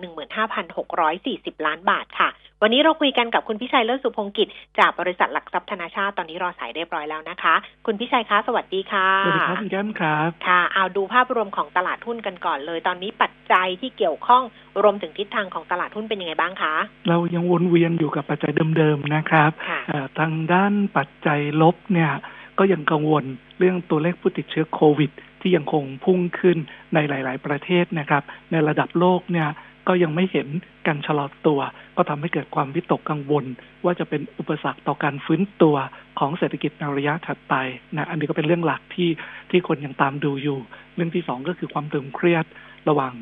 [1.01, 2.30] 15,640 ล้านบาทค่ะ
[2.64, 4.47] วันนี้เราคุยกันกับคุณพิชัยเลิศสุพงกิจ
[4.80, 7.55] จากบริษัทหลักทรัพย์ธนาชาติตอนนี้รอสายเรียบร้อยแล้วนะคะ
[7.86, 14.43] คุณพิชัยคะสวัสดีค่ะสวัสดีครับคุณแก้มครับค่ะ เอาดูภาพรวมของตลาดหุ้นกันก่อนเลย ตอนนี้ปัจจัยที่เกี่ยวข้อง
[14.84, 16.74] รวมถึงทิศทางของตลาดหุ้นเป็นยังไงบ้างคะ
[17.10, 22.12] เรายังวนเวียนอยู่กับปัจจัยเดิมๆนะครับค่ะเอ่อทางด้านปัจจัยลบเนี่ย
[22.60, 23.24] ก็ยังกังวล
[23.60, 26.58] เรื่องตัวเลขผู้ติดเชื้อโควิด ที่ยังคงพุ่งขึ้น
[26.93, 29.49] ในหลาย ๆ ประเทศนะครับ ในระดับโลกเนี่ย
[29.88, 30.48] ก็ยังไม่เห็น
[30.88, 31.60] การชะลอตัว
[31.98, 33.46] ก็ทำให้เกิดความวิตกกังวล
[33.86, 35.76] ว่าจะเป็นอุปสรรคต่อการฟื้นตัว
[36.20, 37.56] ของเศรษฐกิจในระยะถัดไป
[37.96, 39.10] นะอันนี้ก็เป็นเรื่องหลักที่
[39.50, 40.60] ที่คนยังตามดูอยู่
[40.96, 42.46] เรื่องที่สองก็คือความตึงเครียด
[42.90, 43.14] ระหว่าง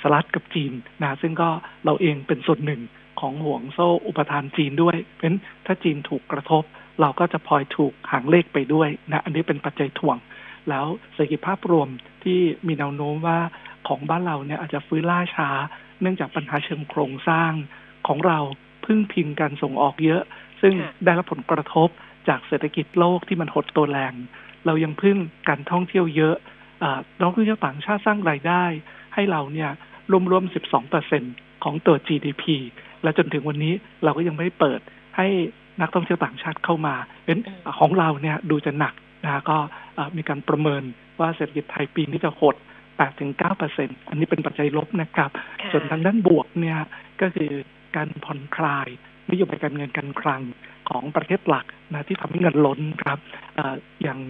[0.00, 1.48] สหรัฐกับจีนนะซึ่งก็
[1.84, 2.82] เราเองเป็นส่วนหนึ่ง
[3.20, 6.64] ของห่วงโซ่อุปทานจีนด้วย เพราะฉะนั้นถ้าจีนถูกกระทบ
[7.00, 10.16] เราก็จะพลอยถูกหางเลขไปด้วยนะอันนี้เป็นปัจจัยถ่วง
[10.68, 11.88] แล้วเศรษฐกิจภาพรวม
[12.24, 13.38] ที่มีแนวโน้มว่า
[13.88, 15.48] ของบ้านเราเนี่ยอาจจะฟื้นล่าช้า
[16.00, 17.52] เนื่องจากปัญหาเชิงโครงสร้าง
[18.08, 18.38] ของเรา
[18.84, 20.22] พึ่งพิงการส่งออกเยอะ
[20.60, 21.88] ซึ่งค่ะได้รับผลกระทบ
[22.28, 24.14] จากเศรษฐกิจโลกที่มันหดตัวแรง
[24.66, 25.16] เรายังพึ่ง
[25.48, 26.36] การท่องเที่ยวเยอะ
[26.82, 28.64] อานักท่องเที่ยวต่างชาติสร้างรายได้
[29.14, 29.70] ให้เราเนี่ย
[30.32, 31.22] รวมๆ 12เปอร์เซ็น
[31.64, 32.44] ของตัว GDP
[33.02, 33.74] และจนถึงวันนี้
[34.04, 34.80] เราก็ยังไม่เปิด
[35.16, 35.26] ให้
[35.80, 37.42] นักท่องเที่ยวต่างชาติเข้ามาเพราะฉะนั้น
[37.78, 38.94] ของเราเนี่ยดูจะหนัก
[39.24, 39.56] นะก็
[39.94, 40.82] เอ่อมีการประเมิน
[41.20, 42.54] ว่าเศรษฐกิจไทยปีนี้จะหด
[43.06, 46.78] 8-9เปอร์เซ็นอันนี้เป็นปัจจัยลบนะครับค่ะส่วนทางด้านบวกเนี่ย
[47.20, 47.52] ก็คือ
[47.96, 48.88] การผ่อนคลาย
[49.30, 50.42] นโยบายการเงินการคลัง
[50.88, 53.18] ของประเทศหลักนะที่ทำให้เงินล้นครับ
[53.54, 54.20] เอออย่าง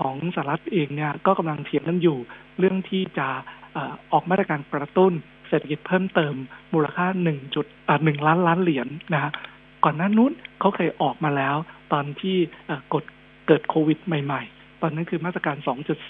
[0.00, 2.18] ของสหรัฐเองเนี่ยก็กำลังเถียงกันอยู่
[2.58, 3.28] เรื่องที่จะ
[3.72, 5.12] เอ่อออกมาตรการกระตุ้น
[5.48, 6.34] เศรษฐกิจเพิ่มเติม
[6.74, 7.66] มูลค่า1จุด
[8.04, 9.32] หนึ่งล้านล้านเหรียญนะฮะ
[9.84, 11.56] ก่อนหน้านู้นเขาเคยออกมาแล้ว
[11.92, 13.04] ตอนที่เอ่อกด
[13.46, 15.56] เกิดโควิดใหม่ ๆ ตอนนั้นคือมาตรการ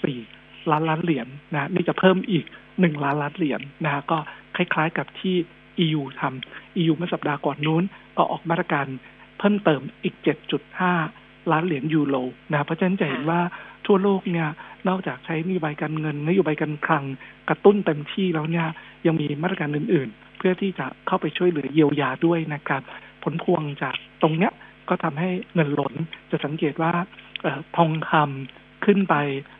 [0.03, 4.17] 2.4 ล้านล้านเหรียญนะนี่จะเพิ่มอีก1ล้านล้านเหรียญนะฮะก็
[4.55, 5.35] คล้ายๆกับที่
[5.85, 7.83] EU ทำ EU เมื่อสัปดาห์ก่อนนู้น
[8.17, 8.87] ก็ออกมาตรการ
[9.39, 10.15] เพิ่มเติมอีก
[10.83, 12.15] 7.5 ล้านเหรียญยูโร
[12.51, 13.41] นะเพราะฉะนั้นจะเห็นว่า
[13.85, 14.49] ทั่วโลกเนี่ย
[14.87, 17.03] นอกจากใช้นโยบายการเงินนโยบายการคลัง
[17.49, 18.67] กระตุ้นเต็มที่แล้วเนี่ย
[19.05, 22.81] ยังมีมาตรการอื่น ๆ เพื่อที่จะเข้าไปช่วยเหลือเยียวยาด้วยนะครับ
[23.23, 24.51] ผลพวงจากตรงเนี้ย
[24.89, 25.93] ก็ทำให้เงินหล่น
[26.31, 26.91] จะสังเกตว่า
[27.41, 29.15] เออทองคำ ขึ้นไป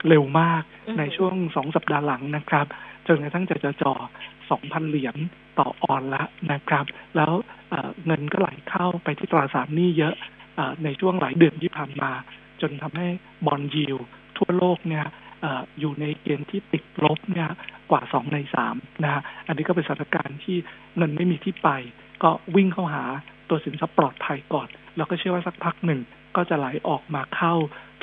[0.07, 2.65] เร็วมากอือฮึในช่วงสองสัปดาห์หลังนะครับ
[3.07, 3.93] จนกระทั่งจะจะจ่อ
[4.49, 5.15] สองพันเหรียญ
[5.59, 7.31] ต่อออนละนะครับ แล้ว
[7.69, 10.15] เอ่อเงินก็ไหลเข้าไปที่ตราสารหนี้เยอะ
[10.55, 12.11] เออในช่วงหลายเดือนที่ผ่านมา
[12.61, 13.07] จนทำให้
[13.45, 13.97] บอลยิว
[14.37, 15.05] ทั่วโลกเนี่ย
[15.41, 17.49] เอออยู่ในเกณฑ์ที่ติดลบเนี่ย
[17.91, 20.57] กว่าสองในสามนะฮะอันนี้ก็เป็นสถานการณ์ที่
[20.97, 21.69] เงินไม่มีที่ไป
[22.23, 23.03] ก็วิ่งเข้าหา
[23.49, 24.67] ตัวสินทรัพย์ปลอดภัยก่อน
[24.97, 26.01] แล้วก็เชื่อว่าสักพักหนึ่ง
[26.35, 27.53] ก็จะไหลออกมาเข้า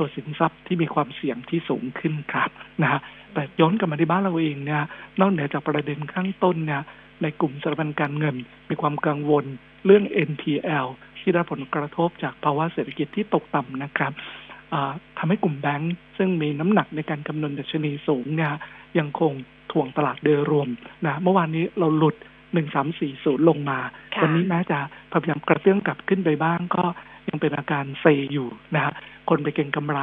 [0.02, 2.50] ตัวสินทรัพย์ที่มีความเสี่ยงที่สูงขึ้นครับ
[2.82, 3.00] นะฮะ
[3.34, 4.82] แต่ย้อนกลับมาที่บ้านเราเองเนี่ย
[5.20, 6.82] นอกเหนือจากประเด็นข้างต้นเนี่ย
[7.22, 8.36] ในกลุ่มสถาบันการเงิน
[8.70, 9.44] มีความกังวล
[9.84, 10.86] เรื่อง NPL
[11.18, 14.12] ที่ได้รับผลกระทบจากภาวะเศรษฐกิจที่ตกต่ำนะครับ
[14.72, 18.52] อ่าทำให้กลุ่มแบงก์ซึ่งมีน้ำหนักในการคำนวณดัชนีสูงเนี่ย
[18.98, 19.32] ยังคง
[19.72, 20.68] ถ่วงตลาดโดยรวม
[21.06, 22.16] นะเมื่อวานนี้เราหลุด
[22.82, 23.78] 1340 ลงมา
[24.14, 24.78] ค่ะวันนี้แม้จะ
[25.10, 26.84] พยายามกระเตื้องกลับขึ้นไปบ้างก็
[27.28, 28.94] ยังเป็นอาการเซอยู่นะฮะ
[29.28, 30.00] คนไปเก็งกำไร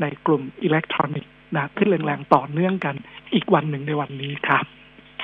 [0.00, 2.94] ในกลุ่มอิเล็กทรอนิกส์นะขึ้นแรงๆต่อเนื่องกัน
[3.34, 4.64] อีกวันหนึ่งในวันนี้ครับ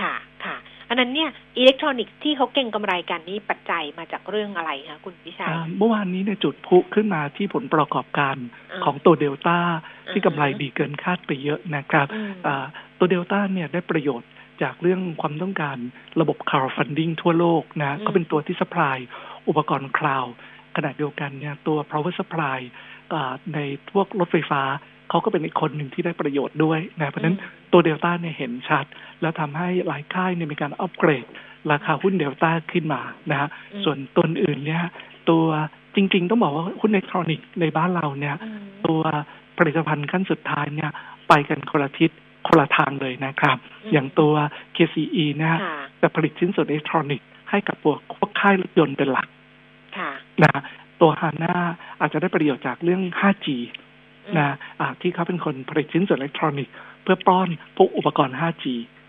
[0.00, 0.56] ค่ะค่ะ
[0.88, 8.36] อันนั้นเนี่ยอิเล็กทรอนิกส์ที่เขาเก่งกำไรกันนี่ปัจจัยมาจากเรื่องอะไรคะคุณพิชัยอ่าเมื่อวานนี้เนี่ยจุดพลุขึ้นมาที่ผลประกอบการ
[8.72, 9.58] อ่าของตัวเดลต้า
[10.12, 12.64] ที่อือฮึกำไรดีเกินคาดไปเยอะนะครับอืมอ่า
[12.98, 14.30] ตัวเดลต้าเนี่ยได้ประโยชน์
[14.62, 15.78] จากเรื่องความต้องการ
[16.20, 18.96] ระบบ cloud funding ทั่วโลกนะอืมก็เป็นตัวที่ supply
[19.48, 20.30] อุปกรณ์ cloud
[20.76, 22.58] ขณะเดียวกันเนี่ยตัว power supply
[23.12, 23.58] อ่าใน
[23.90, 24.62] พวกรถไฟฟ้า
[25.10, 27.36] เขาก็เป็นอีกคนหนึ่งที่ได้ประโยชน์ด้วยนะเพราะฉะนั้น
[27.72, 28.84] ตัวเดลต้าเนี่ยเห็นชัด
[29.20, 31.26] แล้วทำให้หลายค่ายเนี่ยมีการอัปเกรด
[31.72, 33.00] ราคาหุ้นเดลต้าขึ้นมา
[33.30, 34.82] นะฮะอืมส่วนตัวอื่นเนี่ย
[35.30, 35.44] ตัว
[35.96, 39.00] จริง ๆ ต้องบอกว่าหุ้นอิเล็กทรอนิกส์ในบ้านเราเนี่ยอืมตัว
[39.58, 40.90] ผลิตภัณฑ์ขั้นสุดท้ายเนี่ย
[41.28, 42.10] ไปกันคนละทิศ
[42.46, 44.34] คนละทางเลยนะครับอืมอย่างตัว
[44.76, 49.35] KCE เนี่ยค่ะจะผลิตชิ้นส่วนอิเล็กทรอนิกส์ให้กับพวกพวกค่ายรถยนต์เป็นหลักค่ะ
[50.44, 50.60] นะ
[51.00, 51.56] ตัวฮาน่า
[52.00, 53.46] อาจจะได้ประโยชน์จากเรื่อง 5G
[54.26, 58.64] อืมนะอ่าที่เขาเป็นคนผลิตชิ้นส่วนอิเล็กทรอนิกส์เพื่อป้อนพวกอุปกรณ์ 5G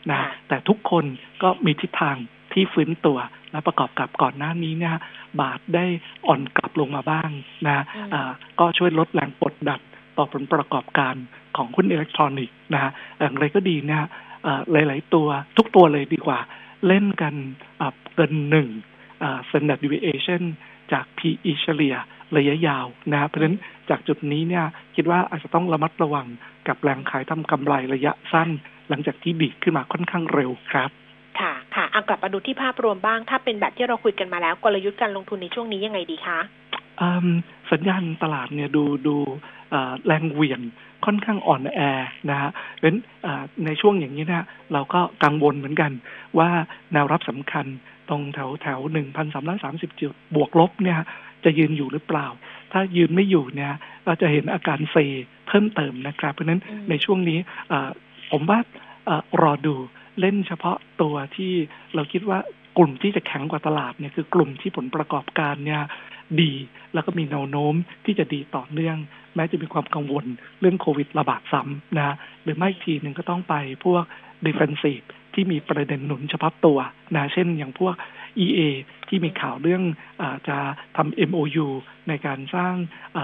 [0.10, 1.06] นะค่ะแต่ทุกคน
[1.44, 2.16] ก็มีทิศทาง
[2.54, 3.18] ที่ฟื้นตัว
[3.52, 4.96] และประกอบกับก่อนหน้านี้เนี่ย
[5.42, 5.86] บาทได้
[6.28, 7.30] อ่อนกลับลงมาบ้าง
[7.68, 9.82] นะอืมอ่าก็ช่วยลดแรงกดดัน
[10.18, 11.16] ต่อผลประกอบการ
[11.58, 14.04] ของหุ้นอิเล็กทรอนิกส์นะฮะอย่างไรก็ดีเนี่ย
[14.44, 16.40] เอ่อหลาย ๆ ตัวทุกตัวเลยดีกว่า
[16.88, 17.34] เล่นกัน
[18.16, 18.68] เกินหนึ่ง
[19.48, 20.44] standard deviation
[20.94, 21.96] จาก PE เฉลี่ย
[22.38, 23.58] ระยะยาวนะเพราะฉะนั้น
[23.90, 24.66] จากจุดนี้เนี่ย
[24.96, 26.28] คิดว่าอาจจะต้องระมัดระวัง
[26.68, 28.50] กับแรงขายทำกำไรระยะสั้น
[28.90, 30.90] หลังจากที่ดีขึ้นมาค่อนข้างเร็วครับ
[31.40, 36.40] ค่ะ ค่ะเอากลับมาดูที่ภาพรวมบ้าง ถ้าเป็นแบบที่เราคุยกันมาแล้ว กลยุทธ์การลงทุนในช่วงนี้ยังไงดีคะ
[37.72, 39.16] สัญญาณตลาดเนี่ยดูดู
[40.06, 40.62] แรงเหวี่ยง
[41.06, 41.80] ค่อนข้างอ่อนแอ
[42.30, 42.94] นะฮะเป็น
[43.66, 45.92] ในช่วงอย่างนี้นะเราก็กังวลเหมือนกัน
[46.40, 46.50] ว่า
[46.94, 47.66] แนวรับสำคัญ
[48.10, 50.97] ตรงแถวแถวหนึ่งพันสามร้อยสามสิบจุดบวกลบเนี่ย
[51.45, 52.28] จะยืนอยู่หรือเปล่า
[52.72, 53.74] ถ้ายืนไม่อยู่เนี่ย
[54.05, 54.95] เราจะเห็นอาการเซ
[55.47, 57.39] เพิ่มเติมนะครับ เพราะฉะนั้นในช่วงนี้
[58.32, 58.60] ผมว่า
[59.41, 59.76] รอดู
[60.20, 61.53] เล่นเฉพาะตัวที่
[61.95, 62.39] เราคิดว่า
[62.78, 65.82] กลุ่มที่จะแข็งกว่าตลาดเนี่ยคือกลุ่มที่ผลประกอบการเนี่ย
[66.41, 66.53] ดี
[66.93, 67.74] แล้วก็มีแนวโน้ม
[68.05, 68.97] ที่จะดีต่อเนื่อง
[69.36, 70.26] แม้จะมีความกังวล
[70.60, 73.55] เรื่องโควิดระบาดซ้ำนะหรือไม่ทีหนึ่งก็ต้องไป
[73.86, 74.03] พวก
[74.45, 75.05] defensive
[75.38, 76.80] ที่มีประเด็นหนุนเฉพาะตัว
[77.16, 77.96] นะเช่นอย่างพวก
[78.46, 78.60] EA
[79.08, 79.84] ที่มีข่าวเรื่อง
[80.22, 80.58] อจะ
[80.98, 81.68] ทำ MOU
[82.08, 82.74] ในการสร้าง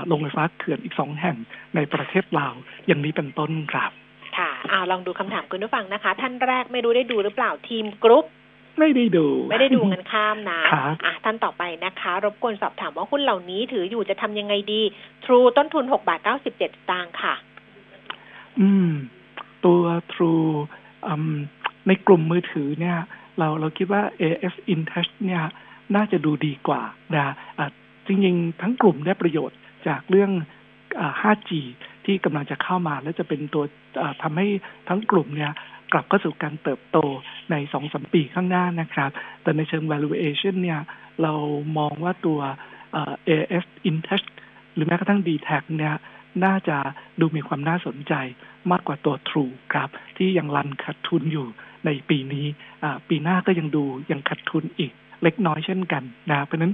[0.07, 1.37] โรงไฟฟ้าเขื่อนอีกสองแห่ง
[1.75, 2.53] ในประเทศลาว
[2.87, 3.91] อย่างนี้เป็นต้นครับ
[4.37, 8.25] ค่ะอาลองดูคำถามคุณผู้ฟังนะคะ ท่านแรกไม่รู้ได้ดูหรือเปล่าทีมกรุ๊ป
[8.79, 10.59] ไม่ได้ดู ไม่ได้ดูเงินข้ามนะ
[11.05, 14.81] อะท่านต่อไปนะคะ รบกวนสอบถามว่าหุ้นเหล่านี้ถืออยู่จะทำยังไงดี
[15.25, 17.35] True ต้นทุนหกบาทเก้าสิบเจ็ดตางค์ค่ะ
[18.59, 18.91] อืม
[19.65, 19.81] ตัว
[20.13, 20.51] True
[21.87, 22.97] ในกลุ่มมือถือเนี่ย
[23.37, 25.43] เราเราคิดว่า AS InTouch เนี่ย
[25.95, 26.81] น่าจะดูดีกว่า
[27.15, 27.33] นะ
[28.07, 30.31] จริงๆ ทั้งกลุ่มได้ประโยชน์จากเรื่อง
[31.21, 31.51] 5G
[32.05, 33.63] ที่กำลังจะเข้ามาและจะเป็นตัว
[34.21, 34.47] ทำให้
[34.87, 35.51] ทั้งกลุ่มเนี่ย
[35.91, 36.97] กลับเข้าสู่การเติบโต
[37.51, 39.09] ในสองสมปีข้างหน้านะครับ
[39.41, 40.81] แต่ในเชิง valuation เนี่ย
[41.21, 41.33] เรา
[41.77, 42.39] มองว่าตัว
[43.27, 44.27] AS Intouch
[44.73, 45.95] หรือแม้กระทั่ง d t แทเนี่ย
[46.45, 46.77] น่าจะ
[47.19, 48.13] ดูมีความน่าสนใจ
[48.71, 51.47] มากกว่าตัว True ครับ ที่ยังรันขาดทุนอยู่
[51.85, 52.45] ในปีนี้
[53.09, 54.91] ปีหน้าก็ยังดูยังขาดทุนอีก
[55.23, 56.73] เล็กน้อยเช่นกันนะเพราะนั้น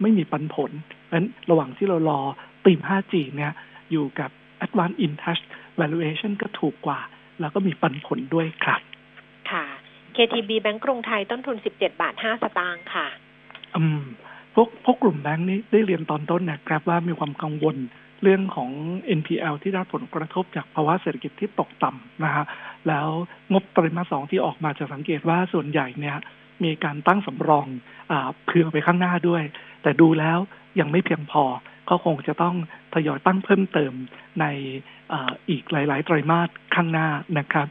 [0.00, 0.70] ไม่มีปันผล
[1.04, 2.20] เพราะนั้นระหว่างที่เรารอ
[2.64, 3.52] ตีม 5G เนี่ย
[3.92, 4.30] อยู่กับ
[4.64, 5.42] Advanced InTouch
[5.80, 7.00] valuation ก็ถูกกว่า
[7.40, 8.80] แล้วก็มีปันผลด้วยครับ
[9.50, 9.64] ค่ะ
[10.16, 13.06] KTB แบงก์กรุงไทยต้นทุน 17 บาท 5 สตางค์ค่ะ
[13.76, 14.02] อืม
[14.54, 17.76] พวกพวกกลุ่มแบงก์นี้ได้เรียนตอนต้นนะครับว่ามีความกังวล
[18.22, 18.70] เรื่องของ
[19.18, 22.44] NPL ที่ได้ผลกระทบจากภาวะเศรษฐกิจที่ตกต่ำนะฮะ
[22.88, 23.06] แล้ว
[23.52, 26.16] งบไตรมาสสองที่ออกมาจะสังเกตว่าส่วนใหญ่เนี่ย
[26.64, 27.66] มีการตั้งสำรอง
[28.10, 28.12] อ
[28.44, 29.42] เผื่อไปข้างหน้าด้วย
[29.82, 30.38] แต่ดูแล้ว
[30.80, 31.44] ยังไม่เพียงพอ
[31.88, 32.54] ก็คงจะต้อง
[32.94, 33.92] ทยอยตั้งเพิ่มเติม
[34.40, 34.44] ใน
[35.12, 35.14] อ
[35.50, 37.08] อีกหลาย ๆ ไตรมาสข้างหน้า
[37.38, 37.66] นะครับ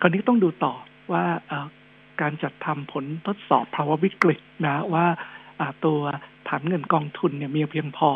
[0.00, 0.74] คราวนี้ต้องดูต่อ
[1.12, 1.24] ว่า
[2.20, 5.06] การจัดทำผลทดสอบภาวะวิกฤตนะว่า
[5.84, 5.98] ตัว
[6.48, 8.10] ฐานเงินกองทุนเนี่ยมีเพียงพอ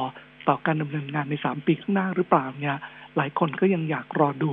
[0.50, 2.78] ต่อการดำเนินงานในสามปีข้างหน้าหรือเปล่าเนี่ย
[3.16, 4.52] หลายคนก็ยังอยากรอดู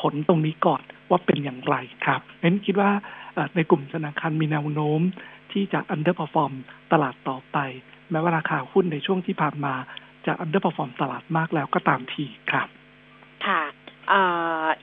[0.00, 1.74] ผลตรงนี้ก่อนว่าเป็นอย่างไร
[2.04, 2.90] ครับเน้นคิดว่า
[3.56, 5.00] ในกลุ่มธนาคารมีแนวโน้ม
[5.52, 6.52] ที่จะ underperform
[6.92, 7.58] ตลาดต่อไป
[8.10, 9.74] แม้ว่าราคาหุ้นในช่วงที่ผ่านมา
[10.26, 12.68] จะ underperform ตลาดมากแล้วก็ตามทีครับ
[13.46, 13.62] ค่ะ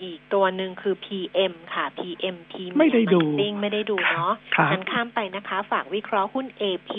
[0.04, 3.22] อีกตัวหนึ่งคือ PM ค่ะ PM ทีไม่ได้ดู
[3.62, 4.34] ไม่ได้ดูเนาะ
[4.72, 6.92] งั้นข้ามไปนะคะ ฝากวิเคราะห์หุ้น AP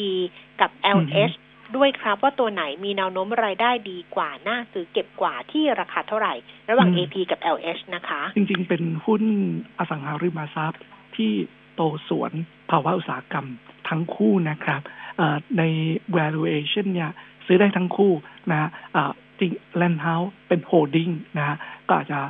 [0.61, 1.35] กับ LH
[1.77, 6.35] ด้วยครับว่าตัวไหนมีแนวโน้มรายได้ดีกว่า น่าซื้อเก็บกว่าที่ราคาเท่าไหร่
[6.71, 9.23] ระหว่าง AP กับ LH นะคะ จริงๆ เป็นหุ้น
[9.79, 10.83] อสังหาริมทรัพย์
[11.17, 11.31] ที่
[11.75, 12.33] โตสวน
[12.71, 13.47] ภาวะอุตสาหกรรม
[13.89, 14.81] ทั้งคู่นะครับ
[15.59, 15.63] ใน
[16.17, 17.11] valuation เนี่ย
[17.47, 18.13] ซื้อได้ทั้งคู่
[18.51, 18.71] นะ
[19.39, 21.57] จริงแลนด์เฮาส์เป็น holding นะ
[21.89, 22.21] ก็อาจจะ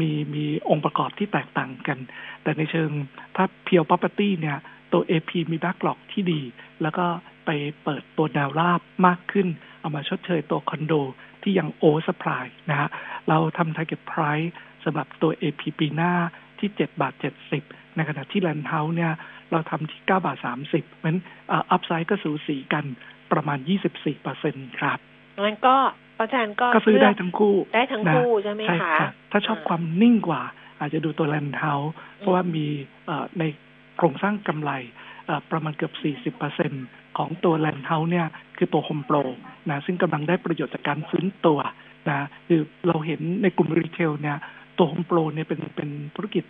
[0.00, 1.98] มีมีองค์ประกอบที่แตกต่างกัน
[2.42, 2.90] แต่ในเชิง
[3.36, 4.58] ถ้าเพียว property เนี่ย
[4.92, 6.40] ตัว AP มี backlog ที่ดี
[6.82, 7.06] แล้วก็
[7.44, 7.50] ไป
[7.84, 9.48] เปิดตัวแนวราบมากขึ้น
[9.80, 10.92] เอามาชดเชยตัวคอนโด
[11.42, 12.88] ที่ยัง oversupply นะฮะ
[13.28, 14.50] เราทำ target price
[14.84, 16.12] สำหรับตัว AP ปีหน้า
[16.58, 17.14] ที่ 7 บาท
[17.56, 19.12] 70 ในขณะที่แลนด์เฮาส์เนี่ย
[19.50, 21.20] เราทำที่ 9 บาท 30 เพราะฉะนั้น
[21.50, 22.84] upside ก็สูสีกัน
[23.32, 23.58] ประมาณ
[23.90, 24.98] 24เปอร์เซ็นต์ครับ
[25.40, 25.76] งั้นก็
[26.16, 28.96] เพราะฉะนั้นก็ก็ซื้อได้ทั้งคู่ ได้ทั้งคู่ใช่ไหมคะ
[29.32, 30.42] ถ้าชอบความนิ่งกว่า
[30.80, 32.66] อาจจะดูตัวแลนด์เฮาส์เพราะว่ามี
[33.38, 33.44] ใน
[33.96, 34.72] โครงสร้างกำไร
[35.50, 35.92] ประมาณเกือบ
[36.34, 36.72] 40เปอร์เซ็นต์
[37.18, 38.26] ของตัวแลนด์เฮาส์เนี่ย
[38.56, 39.16] คือตัวโฮมโปร
[39.70, 41.58] นะซึ่งกำลังได้ประโยชน์จากการฟื้นตัว
[42.08, 44.38] นะคือเราเห็นในกลุ่ม retail เนี่ย
[44.78, 46.44] ตัวโฮมโปรเนี่ยเป็นเป็นธุรกิจ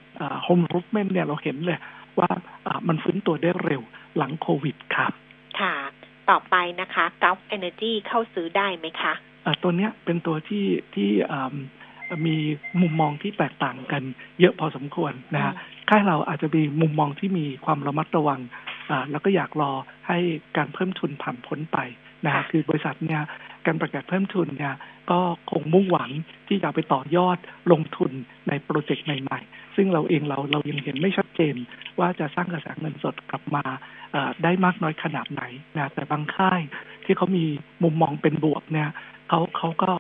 [0.45, 1.79] home improvement เนี่ยเราเห็นเลย
[2.19, 2.31] ว่า
[2.89, 3.83] มันฟื้นตัวได้เร็ว
[4.17, 5.13] หลังโควิดครับ
[5.61, 5.75] ค่ะ
[6.31, 10.65] ต่อไปนะคะก u ฟเอเนอร์จีเข้าซื้อได้ไหมคะะตัวเนี้ยเป็นตัวที่
[10.95, 11.11] ที่
[12.27, 12.37] มี
[12.81, 14.03] มุมมองที่แตกต่างกัน
[14.41, 15.55] เยอะพอสมควรนะฮะ
[15.89, 18.41] ค่ายเราอาจจะมีมุมมองที่มีความระมัดระวัง
[19.11, 19.73] แล้วก็อยากรอ
[20.09, 20.19] ให้
[20.57, 21.79] การเพิ่มทุนผ่านพ้นไป
[22.27, 23.23] นะคือบริษัทเนี่ย
[23.67, 24.75] การประกาศเพิ่มทุนเนี่ย
[25.11, 26.11] ก็คงมุ่งหวัง
[26.49, 27.39] ที่จะไปต่อยอด
[27.73, 28.13] ลงทุน
[28.49, 31.55] ในโปรเจกต์ใหม่ๆ ซึ่งเราเองเราเรายังเห็นไม่ชัดเจน
[31.99, 33.65] ว่าจะสร้างกระแสเงินสดกลับมา
[34.43, 35.43] ได้มากน้อยขนาดไหน
[35.77, 36.61] นะแต่บางค่าย
[37.05, 37.45] ที่เขามี
[37.83, 38.91] มุมมองเป็นบวกเนี่ย
[39.29, 39.91] เขาเขาก็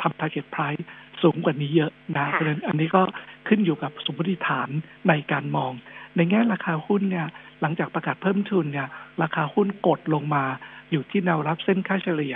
[0.00, 0.84] ทำ target price
[1.22, 3.02] สูงกว่านี้เยอะนะเพราะฉะนั้นอันนี้ก็
[3.48, 4.68] ขึ้นอยู่กับสมมติฐาน
[5.08, 5.72] ในการมอง
[6.16, 7.28] ในแง่ราคาหุ้นเนี่ย
[7.60, 8.88] หลังจากประกาศเพิ่มทุนเนี่ย
[9.22, 10.44] ราคาหุ้นกดลงมา
[10.90, 12.34] อยู่ที่แนวรับเส้นค่าเฉลี่ย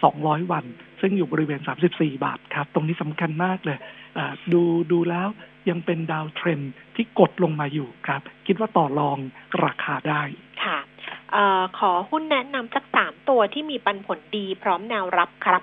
[0.00, 0.64] 200 วัน
[1.00, 1.60] ซึ่งอยู่บริเวณ
[1.92, 3.78] 34 บาทครับ ตรงนี้สำคัญมากเลย
[4.52, 4.62] ดู
[4.92, 5.28] ดูแล้ว
[5.70, 6.60] ยังเป็นดาวเทรน
[6.94, 9.18] ที่กดลงมาอยู่ครับ คิดว่าต่อรอง
[9.64, 10.22] ราคาได้
[10.64, 10.78] ค่ะ
[11.34, 11.36] อ
[11.78, 15.62] ขอหุ้นแนะนำสักสามตัวที่มีปันผลดีพร้อมแนวรับครับ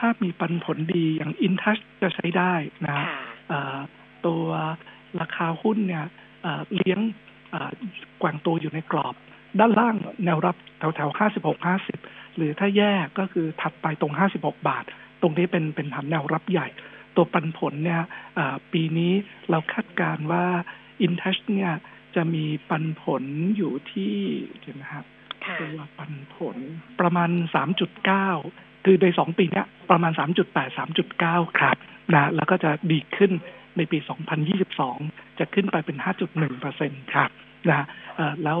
[0.00, 2.54] ถ้ามีปันผลดีอย่างอินทัชจะใช้ได้
[2.86, 2.98] นะ
[4.26, 4.44] ตัว
[5.20, 6.06] ราคาหุ้นเนี่ย
[6.76, 7.00] เลี้ยง
[8.18, 9.14] แกว่งตัวอยู่ในกรอบ
[9.60, 11.98] ด้านล่างแนวรับแถวแถวห้าสิบหกห้าสิบ
[12.36, 14.84] หรือถ้าแย่ก็คือถัดไปตรงห้าสิบหกบาท
[15.20, 16.68] ตรงนี้เป็นเป็นฐานแนวรับใหญ่
[17.16, 18.02] ตัวปันผลเนี่ย
[18.72, 19.12] ปีนี้
[19.50, 20.44] เราคาดการว่า
[21.02, 21.72] อินทัชเนี่ย
[22.14, 23.22] จะมีปันผล
[23.56, 24.14] อยู่ที่
[24.60, 25.04] เห็นไหมครับ
[25.60, 26.56] ตัวปันผล
[27.00, 28.28] ประมาณสามจุดเก้า
[28.84, 30.78] คือในสองปีนี้ประมาณ 3.8
[31.08, 31.76] 3.9 ครับ
[32.14, 33.32] นะแล้วก็จะดีขึ้น
[33.76, 33.98] ในปี
[34.68, 35.96] 2022 จะขึ้นไปเป็น
[36.28, 37.30] 5.1เปอร์เซ็นต์ครับ
[37.70, 37.86] นะ
[38.44, 38.60] แล้ว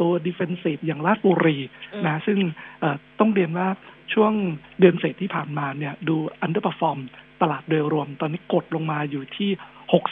[0.00, 1.58] ตัว defensive อย่างราชบุรี
[2.06, 2.38] นะซึ่ง
[3.20, 3.68] ต้องเรียนว่า
[4.14, 4.32] ช่วง
[4.80, 6.98] เดือนเศษที่ผ่านมาเนี่ยดู underperform
[7.42, 9.50] ตลาดโดยรวม ตอนนี้กดลงมาอยู่ที่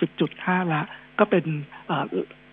[0.05, 0.87] 60.5แล้ว
[1.19, 1.45] ก็เป็น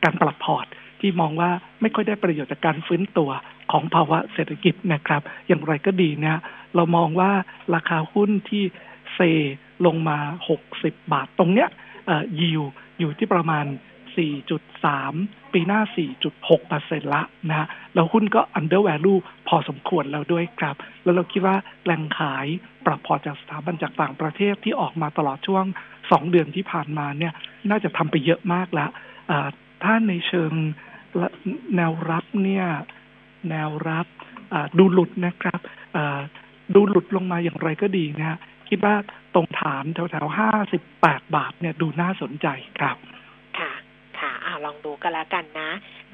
[0.04, 0.66] การปรับพอร์ต
[1.00, 1.50] ที่มองว่า
[1.82, 3.30] ไม่ค่อยได้ประโยชน์จากการฟื้นตัว
[3.72, 6.38] ของภาวะเศรษฐกิจนะครับ อย่างไรก็ดีเนี่ย
[6.76, 7.32] เรามองว่า
[7.76, 8.64] ราคาหุ้นที่
[9.14, 9.20] เซ
[9.86, 10.18] ลงมา
[10.64, 11.70] 60 บาทตรงเนี้ย
[12.42, 12.62] ยิว
[13.00, 13.66] อยู่ที่ประมาณ
[14.60, 15.82] 4.3 ปีหน้า
[16.24, 21.56] 4.6เปอร์เซ็นละนะแล้วหุ้นก็ under value พอสมควรแล้วด้วยครับ แล้วเราคิดว่า
[21.86, 22.48] แรงขาย
[22.86, 25.66] ปรับพอจากสถาบันจากต่างประเทศที่ออกมาตลอดช่วง
[25.98, 27.34] 2 เดือนที่ผ่านมาเนี่ย
[27.70, 28.90] น่าจะทำไปเยอะมากแล้ว
[29.84, 30.52] ถ้าในเชิง
[31.76, 32.68] แนวรับเนี่ย
[33.50, 34.08] แนวรับ
[34.78, 35.60] ดูหลุดนะครับ
[36.76, 38.38] ดูหลุดลงมาอย่างไรก็ดีนะ
[38.70, 38.96] คิดว่า
[39.34, 42.48] ตรงฐานแถวๆห้าสิบแปดบาทเนี่ยดูน่าสนใจ
[42.80, 42.98] ครับ
[44.46, 45.72] อ่าลองดูกันแล้วกันนะ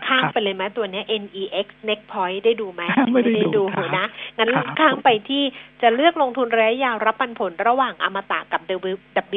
[0.07, 3.63] ข้างไปเลยไหมตัวนี้ NEX Next Point ได้ดูไหมไม่ได้ดู
[3.97, 4.05] นะ
[4.38, 5.43] งั้นข้างไปที่
[5.82, 8.61] จะเลือกลงทุนระยะยาวรับปันผลระหว่างอมตะกับ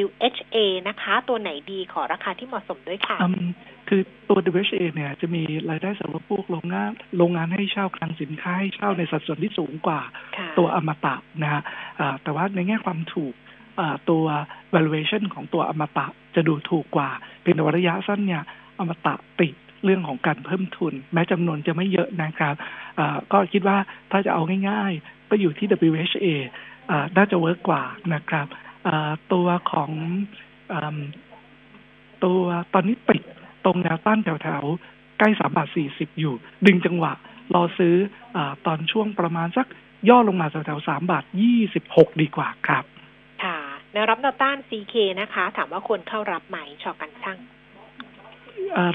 [0.04, 0.56] WHA
[0.88, 3.18] นะคะ ตัวไหนดีขอราคาที่เหมาะสมด้วยค่ะ
[3.88, 10.00] คือตัว WHA เนี่ยจะมีรายได้สำหรับพวกโรงงานโรงงานให้เช่าคลังสินค้าให้เช่าในสัดส่วนที่สูงกว่า
[10.58, 11.62] ตัวอมตะนะฮะ
[12.22, 13.34] แต่ว่าในแง่ความถูก
[14.10, 14.24] ตัว
[14.74, 17.10] valuation ของตัวอมตะจะดูถูกกว่า
[17.42, 18.42] เป็นระยะสั้นเนี่ย
[18.78, 19.54] อมตะติด
[19.84, 22.54] เรื่องของการเพิ่มทุน แม้จำนวนจะไม่เยอะนะครับ
[23.32, 23.78] ก็คิดว่า
[24.10, 26.26] ถ้าจะเอาง่ายๆ ก็อยู่ที่ WHA
[27.16, 27.82] น่าจะเวิร์กกว่า
[28.14, 28.46] นะครับ
[29.32, 29.90] ตัวของ
[32.24, 32.40] ตัว
[32.74, 33.22] ตอนนี้ปิด
[33.64, 36.34] ตรงแนวต้านแถวๆ ใกล้สามบาทสี่สิบอยู่
[36.66, 37.12] ดึงจังหวะ
[37.54, 37.94] รอซื้อ
[38.36, 39.66] อตอนช่วงประมาณสัก
[40.08, 42.84] ย่อลงมาแถวๆสามบาทยี่สิบหกดีกว่าครับ
[43.44, 43.58] ค่ะ
[43.92, 47.38] แนวรับแนวต้าน CK นะคะ ถามว่าควรเข้ารับไหมชอกันช่าง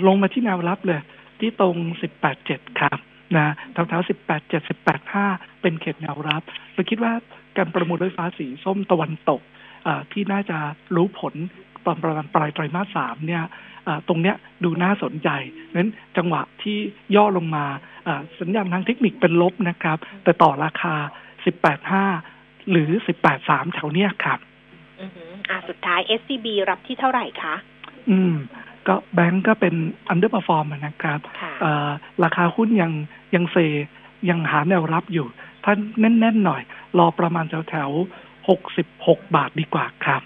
[0.07, 1.01] ลงมาที่แนวรับเลย
[1.39, 2.97] ที่ตรงสิบแปดเจ็ดครับ
[3.37, 5.27] นะแถวๆสิบแปดเจ็ดสิบแปดห้า
[5.61, 6.41] เป็นเขตแนวรับ
[6.73, 7.13] เราคิดว่า
[7.57, 9.41] การประมูลรถไฟฟ้าสีส้มตะวันตก
[10.11, 10.57] ที่น่าจะ
[10.95, 11.33] รู้ผล
[11.85, 13.43] ตอนประมาณปลายไตรมาสสามเนี่ย
[14.07, 15.29] ตรงเนี้ยดูน่าสนใจ
[15.75, 16.77] นั้นจังหวะที่
[17.15, 17.65] ย่อลงมา
[18.39, 20.95] สัญญาณทางเทคนิคเป็นลบนะครับ แต่ต่อราคา
[22.03, 22.89] 18.5 หรือ
[23.31, 24.39] 18.3 แถวเนี้ยครับ
[25.49, 27.55] อ่าสุดท้าย SCB รับที่เท่าไหร่คะ
[28.09, 28.35] อืม
[28.87, 29.75] ก็แบงก์ก็เป็น
[30.09, 31.19] underperform นะครับ
[32.23, 32.91] ราคาหุ้นยัง
[33.35, 33.57] ยังเซ
[34.29, 35.27] ยังหาแนวรับอยู่
[35.63, 36.61] ถ้าแน่นๆหน่อย
[36.97, 37.89] รอประมาณแถวแถว
[38.49, 40.21] หกสิบหกบาทดีกว่าครับ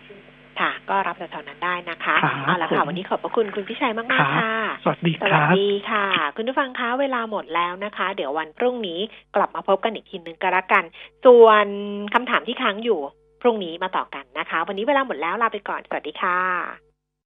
[0.59, 8.99] ค่ะ ก็รับแถวๆนั้นได้นะคะเอาละค่ะวันนี้ขอบพระคุณคุณพิชัยมากๆค่ะ สวัสดีครับสวัสดีค่ะ คุณผู้ฟังคะเวลาหมดแล้วนะคะ เดี๋ยววันพรุ่งนี้
[9.35, 10.83] กลับมาพบกันอีกทีหนึ่งก็แล้วกัน
[11.25, 11.65] ส่วน
[12.13, 12.99] คำถามที่ค้างอยู่
[13.41, 16.92] พรุ่งนี้มาต่อกันนะคะ วันนี้เวลาหมดแล้วลาไปก่อนสวัสดีค่ะ